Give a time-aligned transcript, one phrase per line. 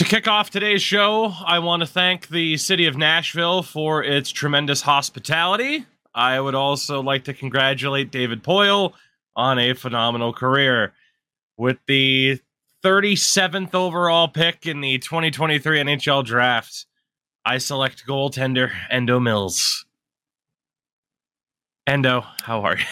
[0.00, 4.30] To kick off today's show, I want to thank the city of Nashville for its
[4.30, 5.84] tremendous hospitality.
[6.14, 8.94] I would also like to congratulate David Poile
[9.36, 10.94] on a phenomenal career.
[11.58, 12.40] With the
[12.82, 16.86] 37th overall pick in the 2023 NHL draft,
[17.44, 19.84] I select goaltender Endo Mills.
[21.86, 22.84] Endo, how are you?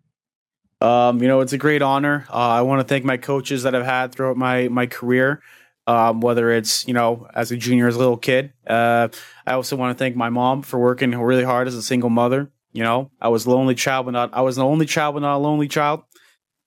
[0.86, 2.24] um, you know, it's a great honor.
[2.30, 5.42] Uh, I want to thank my coaches that I've had throughout my my career
[5.86, 8.52] um, whether it's you know as a junior as a little kid.
[8.66, 9.08] Uh,
[9.46, 12.50] I also want to thank my mom for working really hard as a single mother.
[12.72, 15.36] You know, I was lonely child, but not I was the only child, but not
[15.36, 16.02] a lonely child.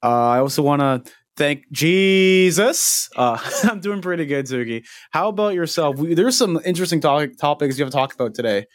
[0.02, 3.08] Uh, I also want to thank Jesus.
[3.16, 4.86] Uh, I'm doing pretty good, Zuki.
[5.10, 5.96] How about yourself?
[5.96, 8.66] We, there's some interesting to- topics you have to talk about today.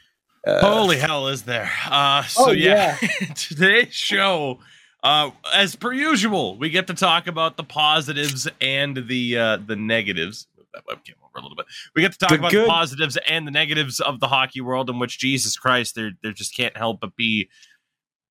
[0.45, 1.71] Uh, Holy hell, is there?
[1.85, 3.27] Uh, so oh, yeah, yeah.
[3.35, 4.59] today's show
[5.03, 9.75] uh, as per usual, we get to talk about the positives and the uh, the
[9.75, 10.47] negatives.
[10.55, 11.65] Move that webcam over a little bit.
[11.95, 12.65] We get to talk the about good.
[12.65, 16.33] the positives and the negatives of the hockey world, in which Jesus Christ, there there
[16.33, 17.49] just can't help but be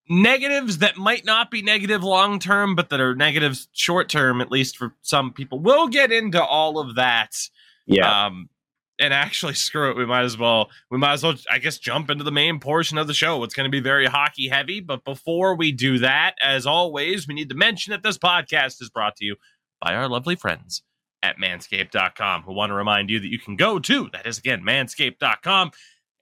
[0.09, 4.51] negatives that might not be negative long term, but that are negatives short term, at
[4.51, 5.61] least for some people.
[5.61, 7.35] We'll get into all of that.
[7.87, 8.27] Yeah.
[8.27, 8.49] Um,
[9.01, 12.11] and actually screw it we might as well we might as well i guess jump
[12.11, 13.43] into the main portion of the show.
[13.43, 17.35] It's going to be very hockey heavy but before we do that as always we
[17.35, 19.37] need to mention that this podcast is brought to you
[19.81, 20.83] by our lovely friends
[21.23, 24.63] at manscaped.com who want to remind you that you can go to that is again
[24.63, 25.71] manscaped.com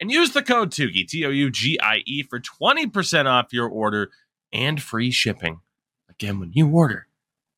[0.01, 4.11] and use the code TOUGIE, T-O-U-G-I-E for 20% off your order
[4.53, 5.61] and free shipping.
[6.09, 7.07] Again when you order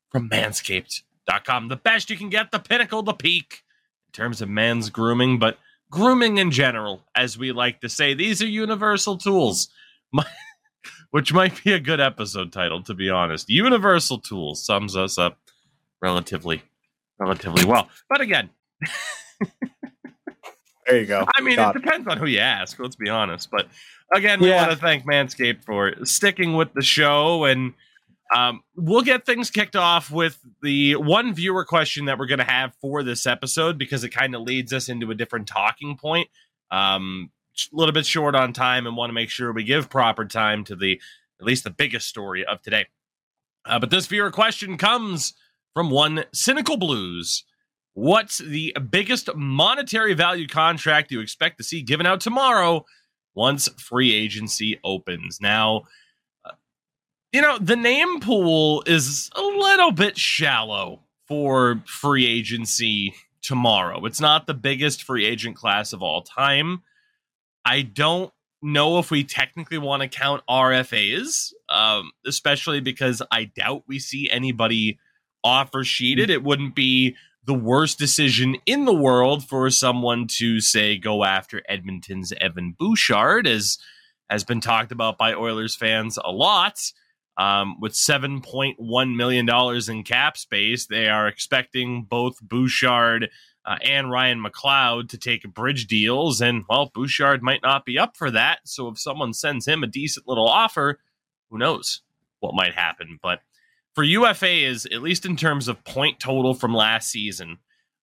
[0.09, 3.63] from manscaped.com the best you can get the pinnacle the peak
[4.11, 5.57] terms of men's grooming, but
[5.89, 8.13] grooming in general, as we like to say.
[8.13, 9.69] These are universal tools,
[11.11, 13.49] which might be a good episode title, to be honest.
[13.49, 15.37] Universal tools sums us up
[16.01, 16.63] relatively,
[17.19, 17.89] relatively well.
[18.09, 18.49] But again,
[20.87, 21.27] there you go.
[21.35, 22.79] I mean, Got it depends on who you ask.
[22.79, 23.49] Let's be honest.
[23.51, 23.67] But
[24.13, 24.65] again, we yeah.
[24.65, 27.73] want to thank Manscaped for sticking with the show and
[28.33, 32.45] um, we'll get things kicked off with the one viewer question that we're going to
[32.45, 36.29] have for this episode because it kind of leads us into a different talking point.
[36.71, 37.31] Um,
[37.71, 40.63] a little bit short on time and want to make sure we give proper time
[40.65, 40.99] to the
[41.39, 42.85] at least the biggest story of today.
[43.65, 45.33] Uh, but this viewer question comes
[45.73, 47.43] from one cynical blues.
[47.93, 52.85] What's the biggest monetary value contract you expect to see given out tomorrow
[53.35, 55.39] once free agency opens?
[55.41, 55.83] Now,
[57.31, 64.05] you know, the name pool is a little bit shallow for free agency tomorrow.
[64.05, 66.83] It's not the biggest free agent class of all time.
[67.63, 73.83] I don't know if we technically want to count RFAs, um, especially because I doubt
[73.87, 74.99] we see anybody
[75.43, 76.29] offer sheeted.
[76.29, 77.15] It wouldn't be
[77.45, 83.47] the worst decision in the world for someone to say go after Edmonton's Evan Bouchard,
[83.47, 83.79] as
[84.29, 86.79] has been talked about by Oilers fans a lot.
[87.37, 89.49] Um, with $7.1 million
[89.89, 93.29] in cap space, they are expecting both Bouchard
[93.65, 96.41] uh, and Ryan McLeod to take bridge deals.
[96.41, 98.59] And, well, Bouchard might not be up for that.
[98.65, 100.99] So if someone sends him a decent little offer,
[101.49, 102.01] who knows
[102.39, 103.19] what might happen.
[103.21, 103.39] But
[103.93, 107.57] for UFAs, at least in terms of point total from last season,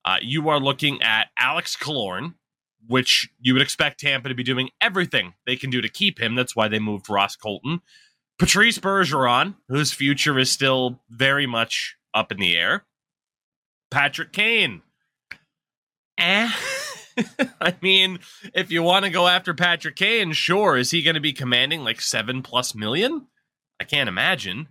[0.05, 2.35] uh, you are looking at Alex Killorn,
[2.87, 6.35] which you would expect Tampa to be doing everything they can do to keep him.
[6.35, 7.81] That's why they moved Ross Colton.
[8.39, 12.85] Patrice Bergeron, whose future is still very much up in the air.
[13.91, 14.83] Patrick Kane.
[16.19, 16.51] Eh.
[17.61, 18.21] I mean,
[18.55, 20.77] if you want to go after Patrick Kane, sure.
[20.77, 23.27] Is he going to be commanding like seven plus million?
[23.81, 24.69] I can't imagine.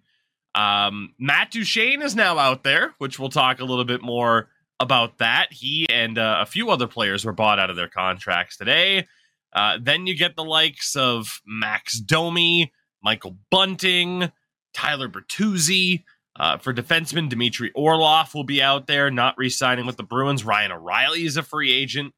[0.56, 4.50] Um, Matt Duchene is now out there, which we'll talk a little bit more
[4.80, 5.52] about that.
[5.52, 9.06] He and uh, a few other players were bought out of their contracts today.
[9.54, 14.32] Uh, then you get the likes of Max Domi, Michael Bunting,
[14.74, 16.04] Tyler Bertuzzi.
[16.40, 20.46] Uh, for defenseman, Dmitry Orlov will be out there, not re signing with the Bruins.
[20.46, 22.14] Ryan O'Reilly is a free agent.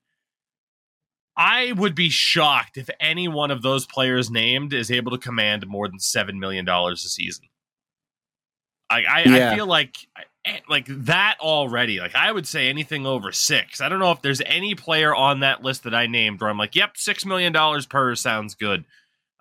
[1.37, 5.65] I would be shocked if any one of those players named is able to command
[5.67, 7.45] more than $7 million a season.
[8.89, 9.51] I, I, yeah.
[9.51, 9.95] I feel like
[10.43, 12.01] eh, like that already.
[12.01, 13.79] Like I would say anything over six.
[13.79, 16.57] I don't know if there's any player on that list that I named where I'm
[16.57, 18.83] like, yep, six million dollars per sounds good.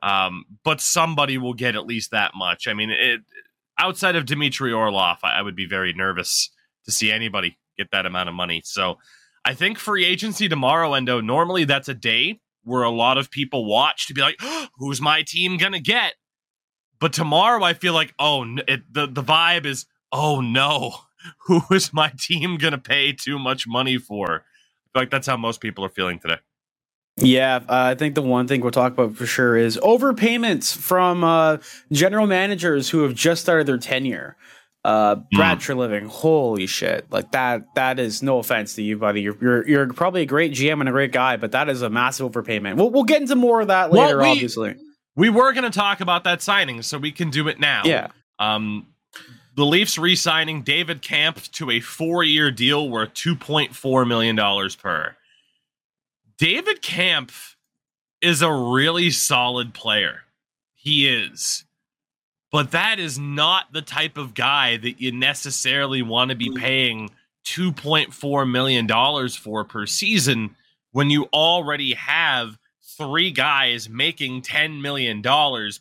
[0.03, 2.69] Um, but somebody will get at least that much.
[2.69, 3.21] I mean, it,
[3.79, 6.51] outside of Dmitry Orlov, I, I would be very nervous
[6.85, 8.63] to see anybody get that amount of money.
[8.65, 8.99] So
[9.45, 13.65] I think free agency tomorrow, Endo, normally that's a day where a lot of people
[13.65, 16.15] watch to be like, oh, who's my team going to get?
[17.01, 20.95] But tomorrow I feel like, oh, it, the, the vibe is, oh no,
[21.47, 24.45] who is my team going to pay too much money for?
[24.95, 26.39] like that's how most people are feeling today.
[27.21, 31.25] Yeah, uh, I think the one thing we'll talk about for sure is overpayments from
[31.25, 31.59] uh,
[31.91, 34.37] general managers who have just started their tenure.
[34.85, 35.61] Uh, Brad mm.
[35.61, 37.11] Treliving, holy shit!
[37.11, 37.75] Like that.
[37.75, 39.21] That is no offense to you, buddy.
[39.23, 41.91] You're, you're you're probably a great GM and a great guy, but that is a
[41.91, 42.77] massive overpayment.
[42.77, 44.77] We'll we'll get into more of that later, well, we, obviously.
[45.17, 47.83] We were going to talk about that signing, so we can do it now.
[47.85, 48.09] Yeah.
[48.39, 48.87] Um,
[49.57, 54.77] the Leafs re-signing David Kämpf to a four-year deal worth two point four million dollars
[54.77, 55.17] per.
[56.39, 57.57] David Kämpf
[58.21, 60.23] is a really solid player.
[60.75, 61.65] He is.
[62.51, 66.57] But that is not the type of guy that you necessarily want to be mm.
[66.57, 67.11] paying
[67.45, 70.55] $2.4 million for per season
[70.93, 72.59] when you already have
[72.97, 75.23] three guys making $10 million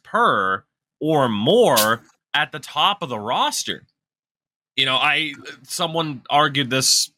[0.04, 0.63] per
[1.00, 2.01] or more
[2.33, 3.83] at the top of the roster.
[4.75, 5.33] You know, I
[5.63, 7.12] someone argued this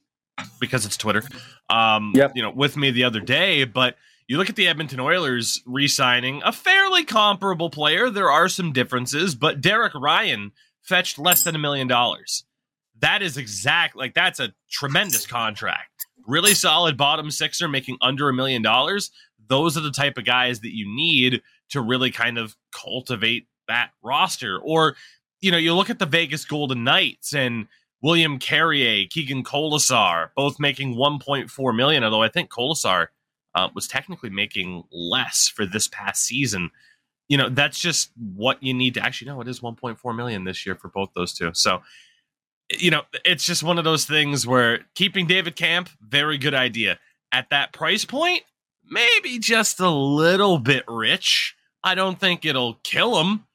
[0.60, 1.24] because it's Twitter.
[1.70, 2.32] Um, yep.
[2.36, 3.96] you know, with me the other day, but
[4.28, 8.10] you look at the Edmonton Oilers re-signing a fairly comparable player.
[8.10, 10.52] There are some differences, but Derek Ryan
[10.84, 12.44] fetched less than a million dollars.
[13.00, 16.06] That is exact like that's a tremendous contract.
[16.28, 19.10] Really solid bottom sixer making under a million dollars.
[19.48, 23.92] Those are the type of guys that you need to really kind of cultivate that
[24.04, 24.60] roster.
[24.60, 24.96] Or,
[25.42, 27.68] you know, you look at the Vegas Golden Knights and
[28.02, 33.08] William Carrier, Keegan Kolesar, both making 1.4 million, although I think Kolesar
[33.56, 36.72] uh, was technically making less for this past season.
[37.28, 39.42] You know, that's just what you need to actually know.
[39.42, 41.52] It is 1.4 million this year for both those two.
[41.54, 41.82] So,
[42.72, 47.00] you know, it's just one of those things where keeping David Kämpf, very good idea.
[47.32, 48.44] At that price point,
[48.84, 51.56] maybe just a little bit rich.
[51.84, 53.46] I don't think it'll kill him.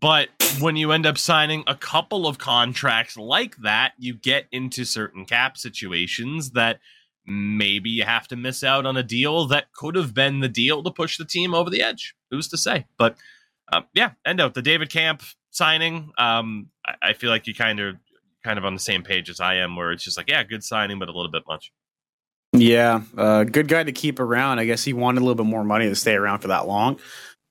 [0.00, 0.28] But
[0.60, 5.24] when you end up signing a couple of contracts like that, you get into certain
[5.24, 6.80] cap situations that
[7.26, 10.82] maybe you have to miss out on a deal that could have been the deal
[10.82, 12.14] to push the team over the edge.
[12.30, 12.86] Who's to say?
[12.98, 13.16] But
[13.72, 16.12] uh, yeah, end out the David Kämpf signing.
[16.18, 17.96] Um, I, I feel like you kind of
[18.42, 20.64] kind of on the same page as I am, where it's just like, yeah, good
[20.64, 21.72] signing, but a little bit much.
[22.52, 24.58] Yeah, uh, good guy to keep around.
[24.58, 26.98] I guess he wanted a little bit more money to stay around for that long.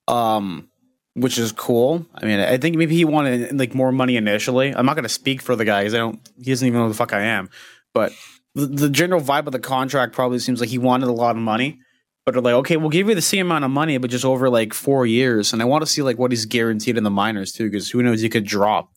[0.07, 0.69] Um,
[1.13, 2.05] which is cool.
[2.15, 4.73] I mean, I think maybe he wanted like more money initially.
[4.73, 6.19] I'm not going to speak for the guy because I don't.
[6.37, 7.49] He doesn't even know who the fuck I am.
[7.93, 8.13] But
[8.55, 11.41] the, the, general vibe of the contract probably seems like he wanted a lot of
[11.41, 11.79] money.
[12.25, 14.49] But they're like, okay, we'll give you the same amount of money, but just over
[14.49, 15.51] like four years.
[15.51, 18.03] And I want to see like what he's guaranteed in the minors too, because who
[18.03, 18.91] knows, he could drop.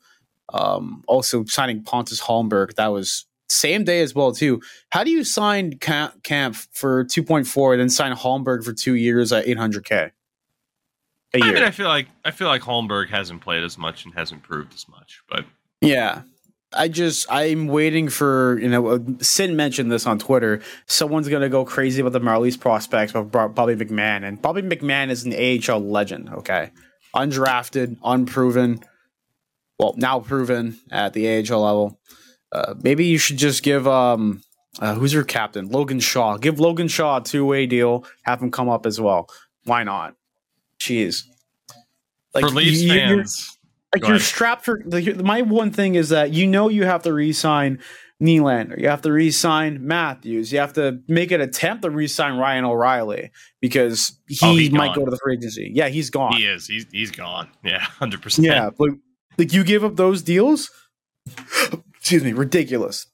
[0.52, 4.60] Um, also signing Pontus Holmberg, that was same day as well too.
[4.90, 9.46] How do you sign Kämpf for 2.4 and then sign Holmberg for two years at
[9.46, 10.10] 800k?
[11.34, 14.42] I mean, I feel like I feel like Holmberg hasn't played as much and hasn't
[14.42, 15.44] proved as much, but
[15.80, 16.22] yeah.
[16.74, 18.86] I just I'm waiting for you know.
[18.86, 20.62] Uh, Cyn mentioned this on Twitter.
[20.86, 25.24] Someone's gonna go crazy about the Marlies prospects about Bobby McMann, and Bobby McMann is
[25.24, 26.30] an AHL legend.
[26.30, 26.70] Okay,
[27.14, 28.80] undrafted, unproven,
[29.78, 32.00] well now proven at the AHL level.
[32.50, 34.42] Uh, maybe you should just give um
[34.80, 36.38] uh, who's your captain, Logan Shaw.
[36.38, 38.06] Give Logan Shaw a two way deal.
[38.22, 39.28] Have him come up as well.
[39.64, 40.14] Why not?
[40.82, 41.24] Jeez.
[42.34, 43.58] Like, for Leafs you, fans,
[43.94, 44.82] like you're strapped for.
[44.84, 47.78] The, my one thing is that you know you have to re-sign
[48.22, 52.64] Nylander, you have to re-sign Matthews, you have to make an attempt to re-sign Ryan
[52.64, 54.96] O'Reilly because he oh, might gone.
[54.96, 55.70] go to the free agency.
[55.74, 56.34] Yeah, he's gone.
[56.36, 56.66] He is.
[56.66, 57.48] He's he's gone.
[57.62, 58.46] Yeah, hundred percent.
[58.46, 58.90] Yeah, but
[59.38, 60.70] like you give up those deals.
[61.94, 63.06] excuse me, ridiculous.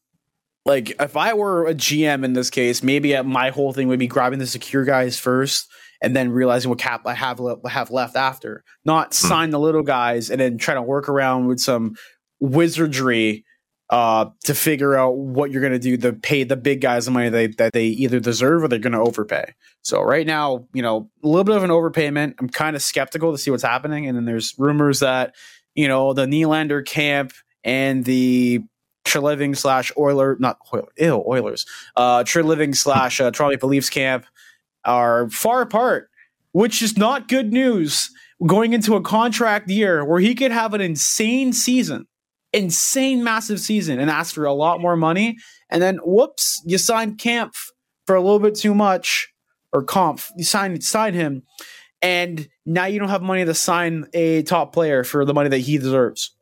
[0.65, 4.07] Like if I were a GM in this case, maybe my whole thing would be
[4.07, 5.69] grabbing the secure guys first
[6.01, 8.65] and then realizing what cap I have le- have left after.
[8.85, 9.29] Not hmm.
[9.29, 11.97] sign the little guys and then try to work around with some
[12.41, 13.45] wizardry
[13.91, 17.11] uh, to figure out what you're going to do to pay the big guys the
[17.11, 19.55] money they, that they either deserve or they're going to overpay.
[19.83, 22.35] So right now, you know, a little bit of an overpayment.
[22.39, 24.07] I'm kind of skeptical to see what's happening.
[24.07, 25.35] And then there's rumors that,
[25.75, 27.33] you know, the Nylander camp
[27.65, 28.63] and the
[29.07, 31.65] Treliving slash Oiler, not Oiler, ew, Oilers,
[31.97, 34.27] uh, Treliving slash uh, Toronto Maple Leafs camp
[34.89, 36.09] are far apart,
[36.53, 38.11] which is not good news
[38.47, 42.07] going into a contract year where he could have an insane season,
[42.53, 45.37] insane massive season, and ask for a lot more money.
[45.71, 47.55] And then, whoops, you signed Camp
[48.07, 49.29] for a little bit too much,
[49.73, 51.43] or Kampf, you signed sign him,
[52.01, 55.59] and now you don't have money to sign a top player for the money that
[55.59, 56.35] he deserves.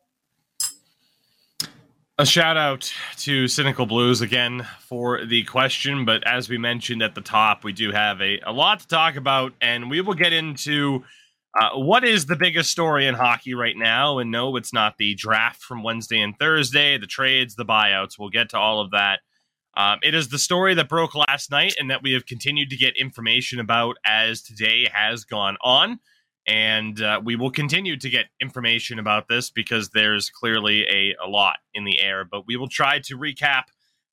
[2.19, 7.15] A shout out to Cynical Blues again for the question, but as we mentioned at
[7.15, 10.33] the top, we do have a, a lot to talk about, and we will get
[10.33, 11.05] into
[11.59, 14.19] Uh, what is the biggest story in hockey right now?
[14.19, 18.19] And no, it's not the draft from Wednesday and Thursday, the trades, the buyouts.
[18.19, 19.21] We'll get to all of that.
[19.75, 22.77] Um, it is the story that broke last night and that we have continued to
[22.77, 25.99] get information about as today has gone on.
[26.47, 31.29] And uh, we will continue to get information about this because there's clearly a, a
[31.29, 32.25] lot in the air.
[32.25, 33.65] But we will try to recap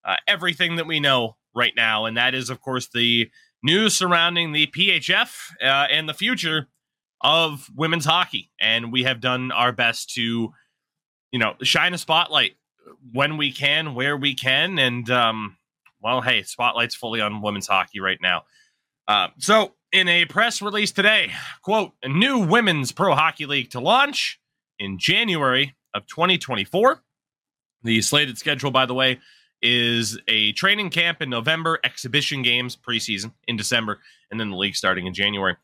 [0.03, 2.05] uh, everything that we know right now.
[2.05, 3.29] And that is, of course, the
[3.61, 6.67] news surrounding the PHF uh, and the future
[7.21, 8.51] of women's hockey.
[8.59, 10.51] And we have done our best to,
[11.31, 12.53] you know, shine a spotlight
[13.11, 14.77] when we can, where we can.
[14.77, 15.57] And, um,
[16.01, 18.43] well, hey, spotlight's fully on women's hockey right now.
[19.07, 21.31] Uh, so, in a press release today,
[21.61, 24.39] quote, a new women's pro hockey league to launch
[24.79, 27.01] in January of 2024.
[27.83, 29.19] The slated schedule, by the way,
[29.61, 33.99] is a training camp in November, exhibition games preseason in December,
[34.31, 35.55] and then the league starting in January.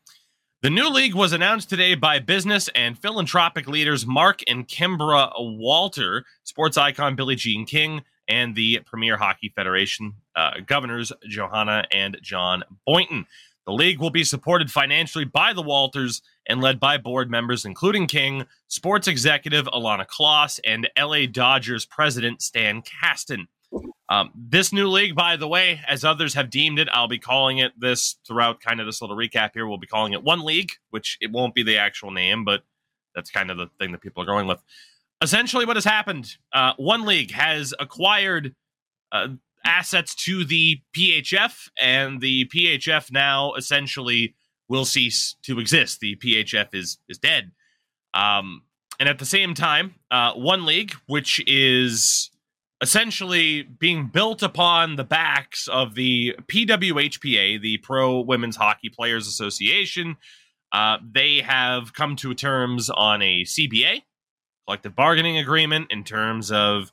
[0.62, 6.24] The new league was announced today by business and philanthropic leaders Mark and Kimbra Walter,
[6.44, 12.62] sports icon Billie Jean King, and the Premier Hockey Federation uh, governors Johanna and John
[12.86, 13.26] Boynton.
[13.66, 18.06] The league will be supported financially by the Walters and led by board members including
[18.06, 23.48] King, sports executive Ilana Kloss, and LA Dodgers president Stan Kasten.
[24.08, 27.58] Um, this new league, by the way, as others have deemed it, I'll be calling
[27.58, 29.66] it this throughout kind of this little recap here.
[29.68, 32.64] We'll be calling it One League, which it won't be the actual name, but
[33.14, 34.60] that's kind of the thing that people are going with.
[35.22, 38.54] Essentially, what has happened uh, One League has acquired
[39.12, 39.28] uh,
[39.64, 44.34] assets to the PHF, and the PHF now essentially
[44.68, 46.00] will cease to exist.
[46.00, 47.52] The PHF is, is dead.
[48.14, 48.62] Um,
[48.98, 52.30] and at the same time, uh, One League, which is
[52.80, 60.16] essentially being built upon the backs of the PWHPA, the Pro Women's Hockey Players Association.
[60.72, 64.02] Uh, they have come to terms on a CBA,
[64.66, 66.92] collective bargaining agreement, in terms of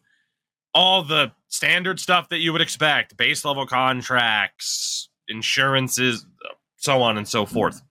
[0.77, 6.23] all the standard stuff that you would expect base level contracts, insurances,
[6.75, 7.81] so on and so forth.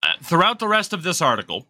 [0.00, 1.66] Uh, throughout the rest of this article,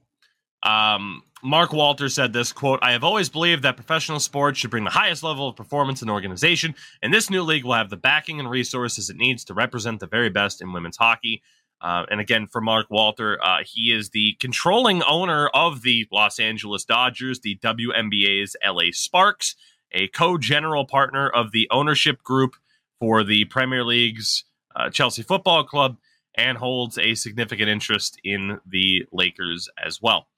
[0.64, 4.84] um, Mark Walter said this quote, I have always believed that professional sports should bring
[4.84, 8.38] the highest level of performance in organization, and this new league will have the backing
[8.40, 11.42] and resources it needs to represent the very best in women's hockey.
[11.84, 16.38] Uh, and again, for Mark Walter, uh, he is the controlling owner of the Los
[16.38, 19.54] Angeles Dodgers, the WNBA's LA Sparks,
[19.92, 22.54] a co general partner of the ownership group
[22.98, 25.98] for the Premier League's uh, Chelsea Football Club,
[26.34, 30.28] and holds a significant interest in the Lakers as well.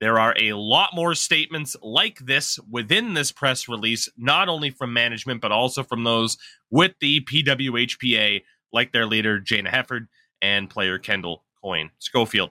[0.00, 4.92] There are a lot more statements like this within this press release, not only from
[4.92, 6.38] management, but also from those
[6.70, 10.06] with the PWHPA, like their leader, Jayna Hefford,
[10.42, 12.50] and player Kendall Coyne Schofield.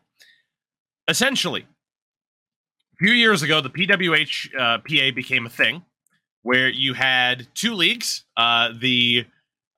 [1.08, 5.84] Essentially, a few years ago, the PWHPA uh, became a thing
[6.42, 9.26] where you had two leagues uh, the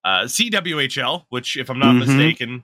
[0.05, 2.17] uh, CWHL, which, if I'm not mm-hmm.
[2.17, 2.63] mistaken,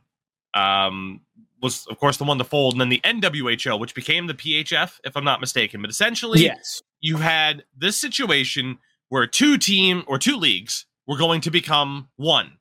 [0.53, 1.21] um,
[1.61, 4.99] was of course the one to fold, and then the NWHL, which became the PHF,
[5.03, 5.81] if I'm not mistaken.
[5.81, 8.77] But essentially, yes, you had this situation
[9.09, 12.58] where two team or two leagues were going to become one.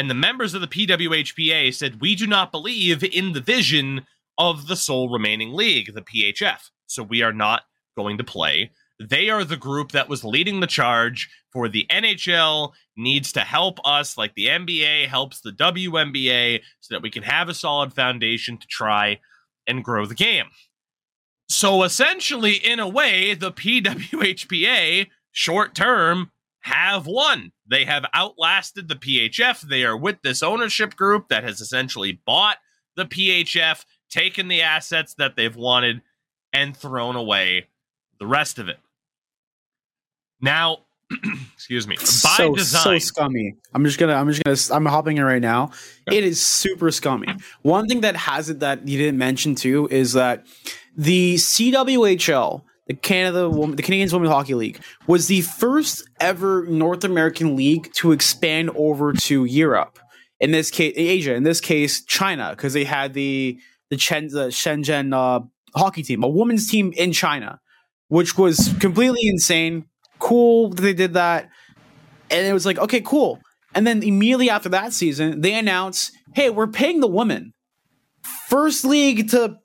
[0.00, 4.06] And the members of the PWHPA said, We do not believe in the vision
[4.38, 6.70] of the sole remaining league, the PHF.
[6.86, 7.62] So we are not
[7.96, 12.72] going to play they are the group that was leading the charge for the NHL
[12.96, 17.48] needs to help us like the NBA helps the WNBA so that we can have
[17.48, 19.18] a solid foundation to try
[19.66, 20.46] and grow the game.
[21.48, 26.30] So essentially, in a way, the PWHPA short term
[26.60, 27.52] have won.
[27.66, 29.62] They have outlasted the PHF.
[29.62, 32.58] They are with this ownership group that has essentially bought
[32.96, 36.02] the PHF, taken the assets that they've wanted,
[36.52, 37.68] and thrown away
[38.18, 38.78] the rest of it.
[40.40, 40.78] Now,
[41.54, 41.96] excuse me.
[41.96, 43.54] By so, design, so scummy.
[43.74, 44.14] I'm just gonna.
[44.14, 44.76] I'm just gonna.
[44.76, 45.70] I'm hopping in right now.
[46.06, 47.28] It is super scummy.
[47.62, 50.46] One thing that has it that you didn't mention too is that
[50.96, 57.54] the CWHL, the Canada, the Canadians Women's Hockey League, was the first ever North American
[57.54, 60.00] league to expand over to Europe.
[60.40, 61.34] In this case, Asia.
[61.34, 65.44] In this case, China, because they had the the, Chen, the Shenzhen uh,
[65.76, 67.60] hockey team, a women's team in China,
[68.08, 69.84] which was completely insane
[70.18, 71.48] cool that they did that.
[72.28, 73.40] And it was like, okay, cool.
[73.72, 77.52] And then immediately after that season, they announced, hey, we're paying the women.
[78.48, 79.58] First league to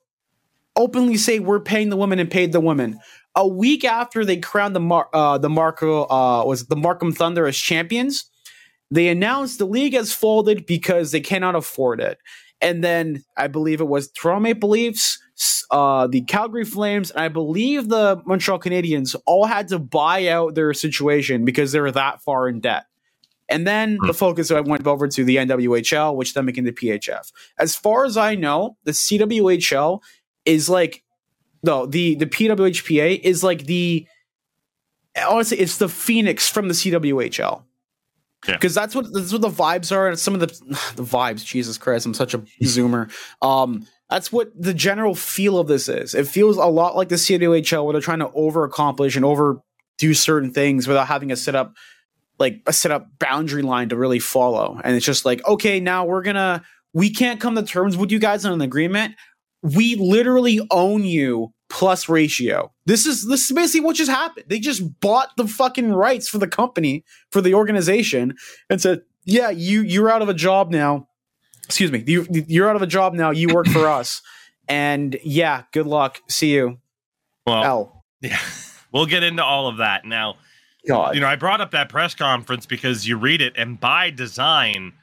[0.75, 2.99] openly say we're paying the women and paid the women.
[3.35, 7.47] A week after they crowned the Mar- uh, the Marco uh, was the Markham Thunder
[7.47, 8.29] as champions,
[8.91, 12.17] they announced the league has folded because they cannot afford it.
[12.61, 15.19] And then I believe it was Toronto Maple Leafs,
[15.69, 20.55] uh, the Calgary Flames, and I believe the Montreal Canadiens all had to buy out
[20.55, 22.85] their situation because they were that far in debt.
[23.49, 24.13] And then the hmm.
[24.13, 27.31] focus went over to the NWHL, which then became the PHF.
[27.59, 30.01] As far as I know, the CWHL
[30.45, 31.03] is like
[31.63, 34.07] no, the the PWHPA is like the
[35.27, 37.63] honestly, it's the Phoenix from the CWHL.
[38.45, 38.81] Because yeah.
[38.81, 40.47] that's what that's what the vibes are, and some of the
[40.95, 41.43] the vibes.
[41.43, 43.11] Jesus Christ, I'm such a zoomer.
[43.41, 46.13] Um, that's what the general feel of this is.
[46.13, 50.13] It feels a lot like the CWHL, where they're trying to over accomplish and overdo
[50.13, 51.73] certain things without having a set up
[52.37, 54.79] like a set up boundary line to really follow.
[54.83, 58.19] And it's just like, okay, now we're gonna we can't come to terms with you
[58.19, 59.15] guys on an agreement.
[59.73, 62.71] We literally own you plus ratio.
[62.85, 64.45] This is this is basically what just happened.
[64.47, 68.35] They just bought the fucking rights for the company for the organization
[68.69, 71.07] and said, "Yeah, you you're out of a job now.
[71.65, 73.31] Excuse me, you you're out of a job now.
[73.31, 74.21] You work for us."
[74.67, 76.21] And yeah, good luck.
[76.29, 76.79] See you.
[77.45, 78.05] Well, L.
[78.21, 78.39] yeah,
[78.91, 80.37] we'll get into all of that now.
[80.87, 81.15] God.
[81.15, 84.93] You know, I brought up that press conference because you read it, and by design,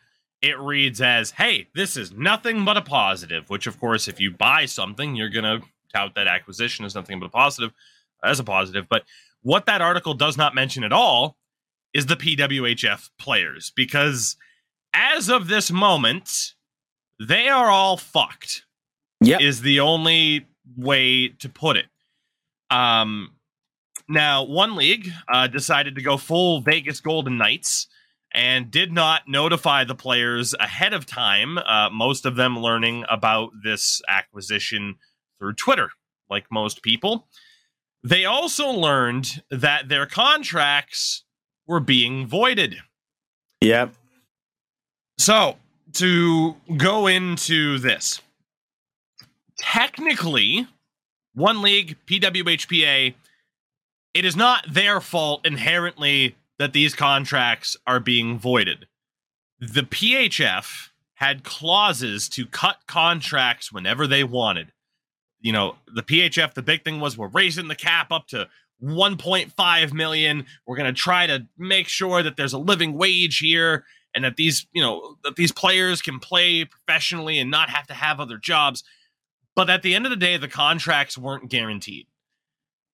[0.43, 4.31] it reads as, "Hey, this is nothing but a positive." Which, of course, if you
[4.31, 5.61] buy something, you're gonna
[5.95, 7.73] tout that acquisition is nothing but a positive,
[8.23, 8.89] as a positive.
[8.89, 9.05] But
[9.43, 11.37] what that article does not mention at all
[11.95, 14.37] is the PWHF players, because
[14.93, 16.55] as of this moment,
[17.19, 18.65] they are all fucked.
[19.21, 20.47] Yeah, is the only
[20.77, 21.87] way to put it.
[22.71, 23.37] Um,
[24.09, 27.87] now, one league uh, decided to go full Vegas Golden Knights
[28.35, 31.59] and did not notify the players ahead of time.
[31.59, 34.97] Uh, most of them learning about this acquisition
[35.39, 35.91] through Twitter,
[36.31, 37.27] like most people.
[38.05, 41.25] They also learned that their contracts
[41.67, 42.77] were being voided.
[43.61, 43.95] Yep.
[45.19, 45.57] So,
[45.95, 48.21] to go into this,
[49.59, 50.67] technically,
[51.35, 53.15] one league, PWHPA,
[54.15, 58.87] it is not their fault inherently that these contracts are being voided.
[59.61, 64.73] The PHF had clauses to cut contracts whenever they wanted
[65.43, 68.49] you know, the PHF, the big thing was we're raising the cap up to
[68.83, 70.47] 1.5 million.
[70.67, 73.85] We're going to try to make sure that there's a living wage here
[74.15, 77.95] and that these, you know, that these players can play professionally and not have to
[77.95, 78.85] have other jobs.
[79.55, 82.07] But at the end of the day, the contracts weren't guaranteed.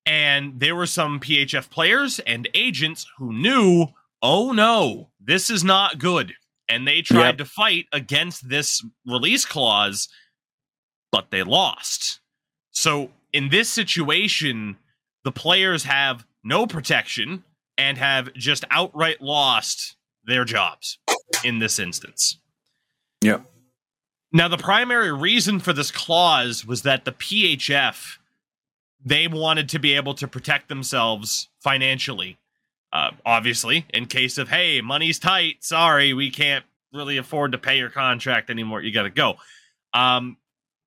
[0.09, 3.89] And there were some PHF players and agents who knew,
[4.23, 6.33] oh no, this is not good.
[6.67, 7.39] And they tried yep.
[7.39, 10.09] to fight against this release clause,
[11.13, 12.21] but they lost.
[12.71, 14.79] So in this situation,
[15.25, 17.45] the players have no protection
[17.77, 20.99] and have just outright lost their jobs
[21.45, 22.39] in this instance.
[23.23, 23.45] Yep.
[24.33, 28.17] Now, the primary reason for this clause was that the PHF
[29.05, 32.39] they wanted to be able to protect themselves financially.
[32.93, 35.63] Uh, obviously, in case of hey, money's tight.
[35.63, 38.81] Sorry, we can't really afford to pay your contract anymore.
[38.81, 39.37] You got to go.
[39.93, 40.39] Um,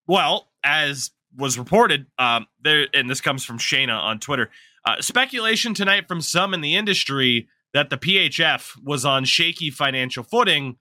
[0.07, 4.49] well, as was reported um, there, and this comes from Shayna on Twitter.
[4.85, 10.23] Uh, speculation tonight from some in the industry that the PHF was on shaky financial
[10.23, 10.77] footing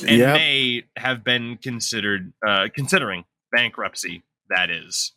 [0.00, 0.34] and yep.
[0.34, 4.24] may have been considered uh, considering bankruptcy.
[4.48, 5.12] That is.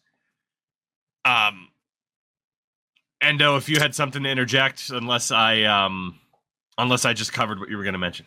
[1.28, 1.70] Um,
[3.22, 6.20] Endo, if you had something to interject, unless I um,
[6.78, 8.26] unless I just covered what you were going to mention.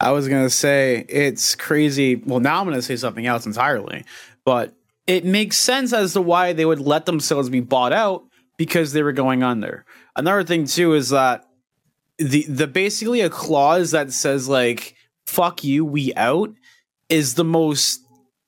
[0.00, 2.16] I was going to say it's crazy.
[2.16, 4.04] Well, now I'm going to say something else entirely.
[4.44, 4.74] But
[5.06, 8.24] it makes sense as to why they would let themselves be bought out
[8.56, 9.84] because they were going under.
[10.14, 11.44] Another thing too is that
[12.18, 16.50] the the basically a clause that says like fuck you we out
[17.08, 18.00] is the most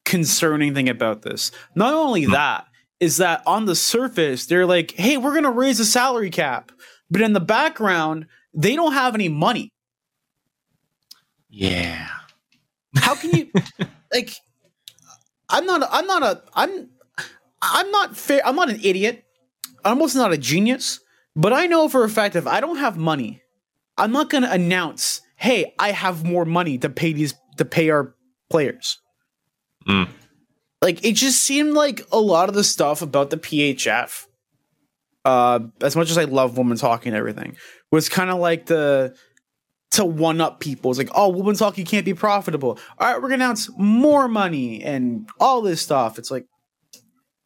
[0.04, 1.50] concerning thing about this.
[1.74, 2.32] Not only hmm.
[2.32, 2.66] that
[3.00, 6.70] is that on the surface they're like hey we're going to raise the salary cap
[7.10, 9.72] but in the background they don't have any money.
[11.48, 12.08] Yeah.
[12.96, 13.52] How can you
[14.12, 14.34] like
[15.50, 15.82] I'm not.
[15.82, 16.42] A, I'm not a.
[16.54, 16.88] I'm.
[17.62, 18.40] I'm not fair.
[18.46, 19.24] I'm not an idiot.
[19.84, 21.00] I'm also not a genius.
[21.36, 23.42] But I know for a fact if I don't have money,
[23.98, 27.90] I'm not going to announce, "Hey, I have more money to pay these to pay
[27.90, 28.14] our
[28.48, 28.98] players."
[29.86, 30.08] Mm.
[30.82, 34.26] Like it just seemed like a lot of the stuff about the PHF,
[35.24, 37.56] uh, as much as I love women's hockey and everything,
[37.90, 39.14] was kind of like the
[39.92, 40.90] to one up people.
[40.90, 42.78] It's like, oh, women's hockey can't be profitable.
[42.98, 46.18] All right, we're gonna announce more money and all this stuff.
[46.18, 46.46] It's like,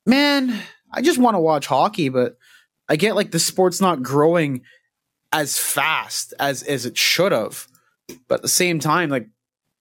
[0.06, 0.60] man,
[0.92, 2.36] I just want to watch hockey, but
[2.88, 4.62] I get like the sport's not growing
[5.32, 7.66] as fast as as it should have.
[8.28, 9.28] But at the same time, like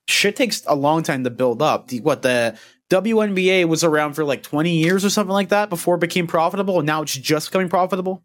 [0.07, 1.89] shit takes a long time to build up.
[1.89, 2.57] The, what the
[2.93, 6.77] WNBA was around for like 20 years or something like that before it became profitable,
[6.77, 8.21] and now it's just becoming profitable.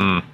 [0.00, 0.24] Mm.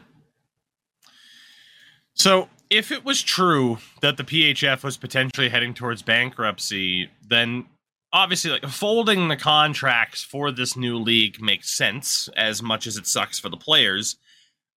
[2.15, 7.67] So, if it was true that the PHF was potentially heading towards bankruptcy, then
[8.13, 13.07] obviously, like folding the contracts for this new league makes sense as much as it
[13.09, 14.17] sucks for the players.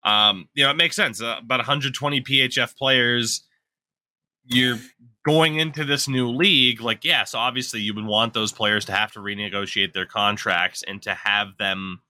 [0.02, 1.22] Um, you know, it makes sense.
[1.22, 3.44] Uh, about 120 PHF players.
[4.48, 4.78] You're
[5.26, 6.80] going into this new league.
[6.80, 11.02] Like, yes, obviously you would want those players to have to renegotiate their contracts and
[11.02, 12.00] to have them,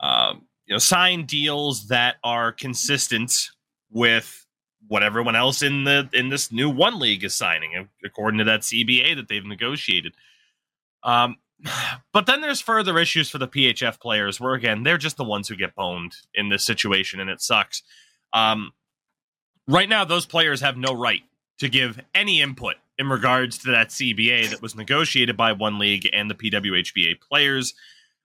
[0.00, 3.50] um, you know, sign deals that are consistent
[3.90, 4.44] with
[4.88, 8.62] what everyone else in the in this new one league is signing, according to that
[8.62, 10.14] CBA that they've negotiated.
[11.04, 11.36] Um,
[12.12, 15.48] but then there's further issues for the PHF players, where again they're just the ones
[15.48, 17.82] who get boned in this situation, and it sucks.
[18.32, 18.72] Um,
[19.68, 21.22] right now, those players have no right
[21.58, 26.08] to give any input in regards to that CBA that was negotiated by one league
[26.12, 27.74] and the PWHPA players.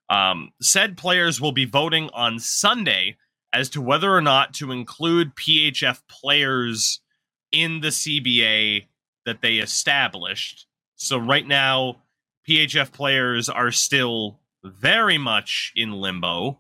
[0.10, 3.18] Um, said players will be voting on Sunday
[3.54, 7.02] as to whether or not to include PHF players
[7.52, 8.88] in the CBA
[9.26, 10.66] that they established.
[10.96, 12.02] So right now,
[12.50, 16.60] PHF players are still very much in limbo.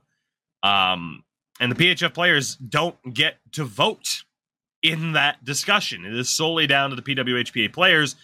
[0.62, 1.24] Um,
[1.60, 4.24] and the PHF players don't get to vote
[4.84, 6.06] in that discussion.
[6.06, 8.15] It is solely down to the PWHPA players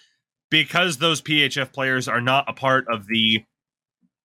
[0.52, 3.44] because those PHF players are not a part of the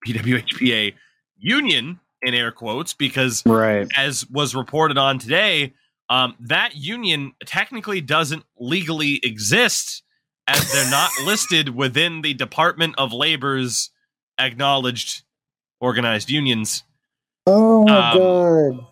[0.06, 0.94] PWHPA
[1.36, 3.86] union in air quotes because right.
[3.96, 5.72] as was reported on today
[6.08, 10.02] um, that union technically doesn't legally exist
[10.46, 13.90] as they're not listed within the Department of Labor's
[14.38, 15.22] acknowledged
[15.80, 16.82] organized unions.
[17.46, 18.86] Oh my um, god.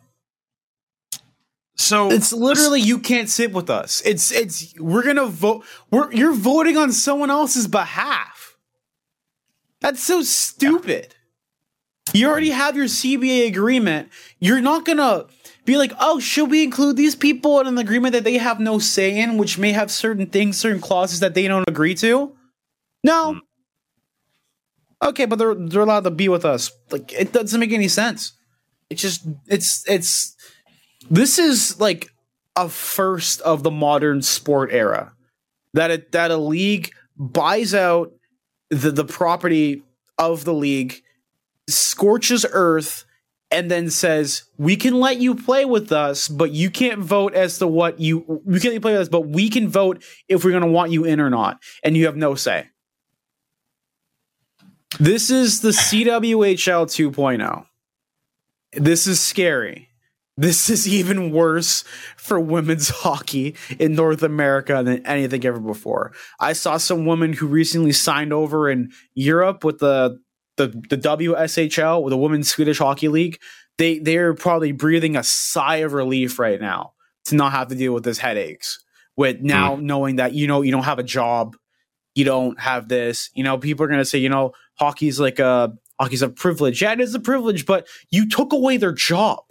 [1.83, 4.03] So it's literally you can't sit with us.
[4.05, 5.65] It's it's we're gonna vote.
[5.91, 8.57] We're you're voting on someone else's behalf.
[9.81, 11.17] That's so stupid.
[12.15, 14.11] You already have your CBA agreement.
[14.39, 15.27] You're not gonna
[15.65, 18.79] be like, oh, should we include these people in an agreement that they have no
[18.79, 22.33] say in, which may have certain things, certain clauses that they don't agree to?
[23.03, 23.35] No.
[23.35, 25.09] Hmm.
[25.09, 26.71] Okay, but they're they're allowed to be with us.
[26.93, 28.35] Like it doesn't make any sense.
[28.89, 30.37] It's just it's it's
[31.11, 32.11] this is like
[32.57, 35.13] a first of the modern sport era
[35.75, 38.13] that it, that a league buys out
[38.71, 39.83] the the property
[40.19, 41.03] of the league,
[41.69, 43.05] scorches earth
[43.51, 47.59] and then says, "We can let you play with us, but you can't vote as
[47.59, 50.63] to what you we can't play with us, but we can vote if we're going
[50.63, 52.69] to want you in or not, and you have no say."
[55.01, 57.67] This is the CWHL 2.0.
[58.73, 59.89] This is scary.
[60.43, 61.85] This is even worse
[62.17, 66.13] for women's hockey in North America than anything ever before.
[66.41, 70.19] I saw some woman who recently signed over in Europe with the
[70.57, 73.39] the the WSHL, with the Women's Swedish Hockey League,
[73.79, 76.95] they they're probably breathing a sigh of relief right now
[77.27, 78.83] to not have to deal with this headaches.
[79.17, 79.83] With now mm.
[79.83, 81.55] knowing that you know you don't have a job,
[82.17, 83.31] you don't have this.
[83.35, 86.83] You know, people are gonna say, you know, hockey's like a hockey's a privilege.
[86.83, 89.45] Yeah, it is a privilege, but you took away their job.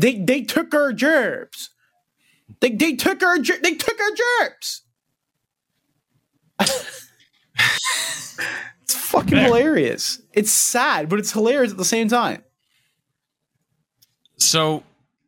[0.00, 1.70] They they took our jobs.
[2.60, 4.10] They they took our they took our
[4.46, 4.82] jobs.
[8.82, 9.44] It's fucking Fair.
[9.44, 10.20] hilarious.
[10.32, 12.42] It's sad, but it's hilarious at the same time.
[14.36, 14.82] So,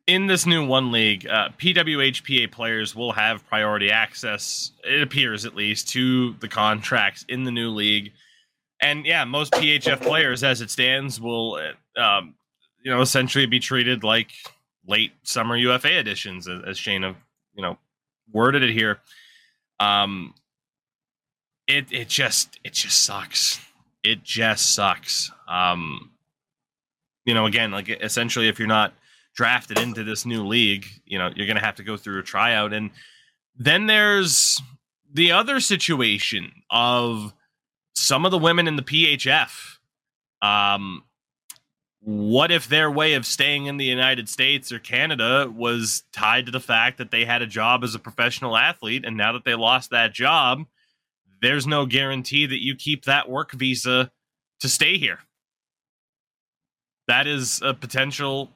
[0.05, 5.55] in this new one league, uh, PWHPA players will have priority access, it appears at
[5.55, 8.11] least, to the contracts in the new league.
[8.81, 11.61] And yeah, most PHF players, as it stands, will,
[11.95, 12.35] um,
[12.83, 14.31] you know, essentially be treated like
[14.87, 17.17] late summer UFA editions, as, as Shane have,
[17.53, 17.77] you know,
[18.31, 18.99] worded it here.
[19.79, 20.33] Um,
[21.67, 23.59] it it just it just sucks.
[24.03, 25.31] It just sucks.
[25.47, 26.11] Um,
[27.25, 28.93] you know, again, like essentially, if you're not
[29.35, 32.23] drafted into this new league, you know, you're going to have to go through a
[32.23, 32.91] tryout, and
[33.57, 34.61] then there's
[35.11, 37.33] the other situation of
[37.95, 39.77] some of the women in the PHF.
[40.41, 41.03] Um,
[42.05, 46.51] what if their way of staying in the United States or Canada was tied to
[46.51, 49.55] the fact that they had a job as a professional athlete, and now that they
[49.55, 50.65] lost that job,
[51.41, 54.11] there's no guarantee that you keep that work visa
[54.59, 55.19] to stay here.
[57.07, 58.49] That is a potential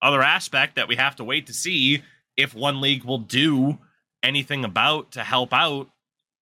[0.00, 2.02] other aspect that we have to wait to see
[2.36, 3.78] if one league will do
[4.22, 5.88] anything about to help out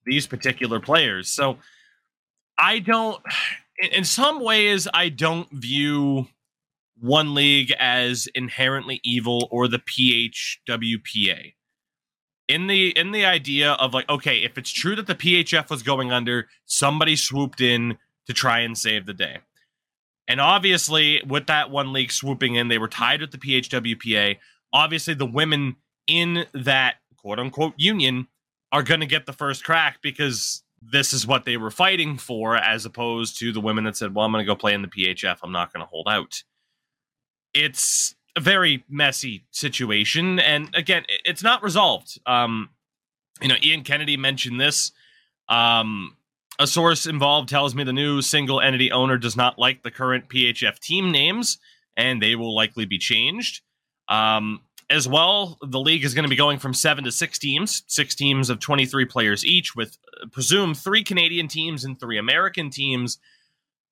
[0.05, 1.29] these particular players.
[1.29, 1.57] So
[2.59, 3.23] I don't,
[3.92, 6.29] in some ways, I don't view
[7.01, 11.55] one league as inherently evil or the PHWPA
[12.51, 15.85] in the in the idea of like okay if it's true that the phf was
[15.85, 19.39] going under somebody swooped in to try and save the day.
[20.27, 24.37] And obviously with that one league swooping in they were tied with the phwpa
[24.73, 25.77] obviously the women
[26.09, 28.27] in that quote unquote union
[28.73, 32.57] are going to get the first crack because this is what they were fighting for
[32.57, 34.89] as opposed to the women that said well i'm going to go play in the
[34.89, 36.43] phf i'm not going to hold out
[37.55, 40.39] it's a very messy situation.
[40.39, 42.19] And again, it's not resolved.
[42.27, 42.71] Um,
[43.41, 44.93] you know, Ian Kennedy mentioned this.
[45.49, 46.17] Um,
[46.59, 50.29] a source involved tells me the new single entity owner does not like the current
[50.29, 51.59] PHF team names,
[51.97, 53.63] and they will likely be changed.
[54.09, 54.61] Um,
[54.91, 58.15] as well, the league is going to be going from seven to six teams, six
[58.15, 63.19] teams of 23 players each, with uh, presumed three Canadian teams and three American teams.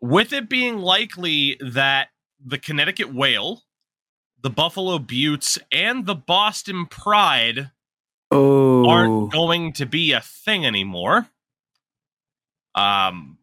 [0.00, 2.08] With it being likely that
[2.44, 3.62] the Connecticut Whale,
[4.40, 7.70] the Buffalo Beauts, and the Boston Pride
[8.30, 8.88] oh.
[8.88, 11.28] aren't going to be a thing anymore.
[12.74, 13.38] Um,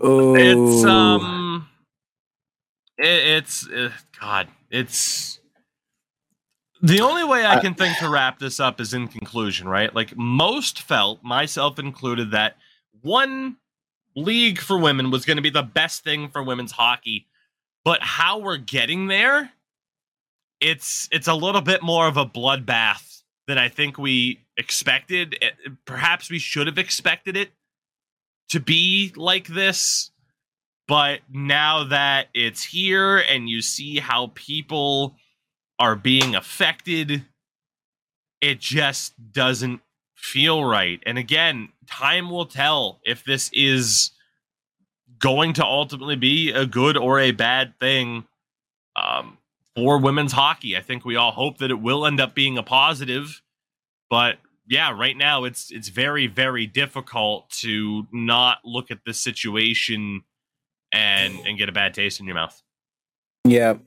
[0.00, 0.34] oh.
[0.36, 1.68] it's um,
[2.96, 5.40] it, it's uh, God, it's
[6.82, 9.94] the only way I can think to wrap this up is in conclusion, right?
[9.94, 12.56] Like most felt, myself included, that
[13.02, 13.56] one
[14.14, 17.26] league for women was going to be the best thing for women's hockey.
[17.84, 19.52] But how we're getting there,
[20.60, 25.36] it's it's a little bit more of a bloodbath than I think we expected.
[25.40, 25.50] Eh,
[25.84, 27.50] perhaps we should have expected it
[28.50, 30.10] to be like this.
[30.86, 35.14] But now that it's here and you see how people
[35.78, 37.24] are being affected,
[38.40, 39.80] it just doesn't
[40.20, 41.02] feel right.
[41.06, 44.10] And again, time will tell if this is
[45.18, 48.24] going to ultimately be a good or a bad thing
[48.96, 49.38] um,
[49.74, 50.76] for women's hockey.
[50.76, 53.42] I think we all hope that it will end up being a positive,
[54.08, 60.22] but yeah, right now it's it's very very difficult to not look at this situation
[60.92, 62.62] and and get a bad taste in your mouth.
[63.44, 63.78] Yeah.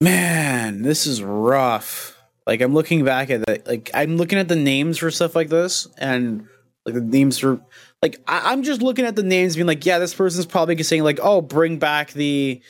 [0.00, 2.21] Man, this is rough.
[2.46, 5.48] Like I'm looking back at it, like I'm looking at the names for stuff like
[5.48, 6.48] this, and
[6.84, 7.60] like the names for
[8.02, 11.04] like I, am just looking at the names, being like, yeah, this person's probably saying
[11.04, 12.60] like, oh, bring back the,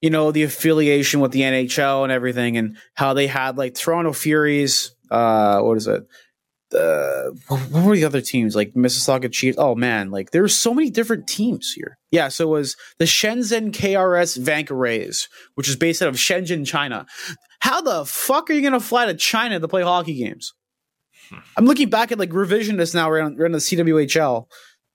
[0.00, 4.12] you know, the affiliation with the NHL and everything, and how they had like Toronto
[4.12, 4.94] Furies.
[5.10, 6.06] Uh, what is it?
[6.70, 9.58] The what were the other teams like Mississauga Chiefs?
[9.58, 11.98] Oh man, like there's so many different teams here.
[12.12, 16.64] Yeah, so it was the Shenzhen KRS Vanke Rays, which is based out of Shenzhen,
[16.64, 17.06] China.
[17.62, 20.52] How the fuck are you gonna fly to China to play hockey games?
[21.56, 23.08] I'm looking back at like revisionist now.
[23.08, 24.46] We're on the CWHL,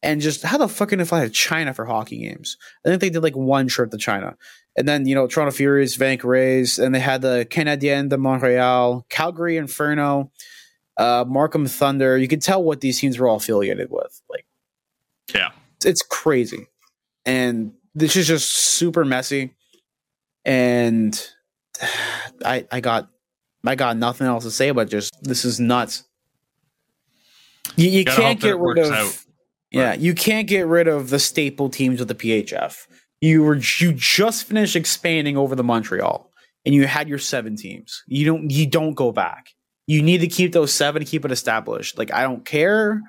[0.04, 2.58] and just how the fuck can I fly to China for hockey games?
[2.86, 4.36] I think they did like one trip to China,
[4.76, 9.06] and then you know Toronto Furies, Vanke Rays, and they had the Canadien de Montreal,
[9.08, 10.34] Calgary Inferno,
[10.98, 12.18] uh, Markham Thunder.
[12.18, 14.22] You could tell what these teams were all affiliated with.
[14.30, 14.46] Like,
[15.34, 15.52] yeah,
[15.86, 16.68] it's crazy,
[17.26, 19.56] and this is just super messy,
[20.44, 21.18] and
[22.46, 23.10] I I got
[23.66, 26.04] I got nothing else to say but just this is nuts.
[27.76, 29.18] You, you can't get rid of out.
[29.72, 32.88] yeah, you can't get rid of the staple teams of the PHF.
[33.22, 36.32] You were you just finished expanding over the Montreal,
[36.66, 38.04] and you had your seven teams.
[38.08, 39.50] You don't you don't go back.
[39.86, 41.98] You need to keep those seven to keep it established.
[41.98, 43.02] Like I don't care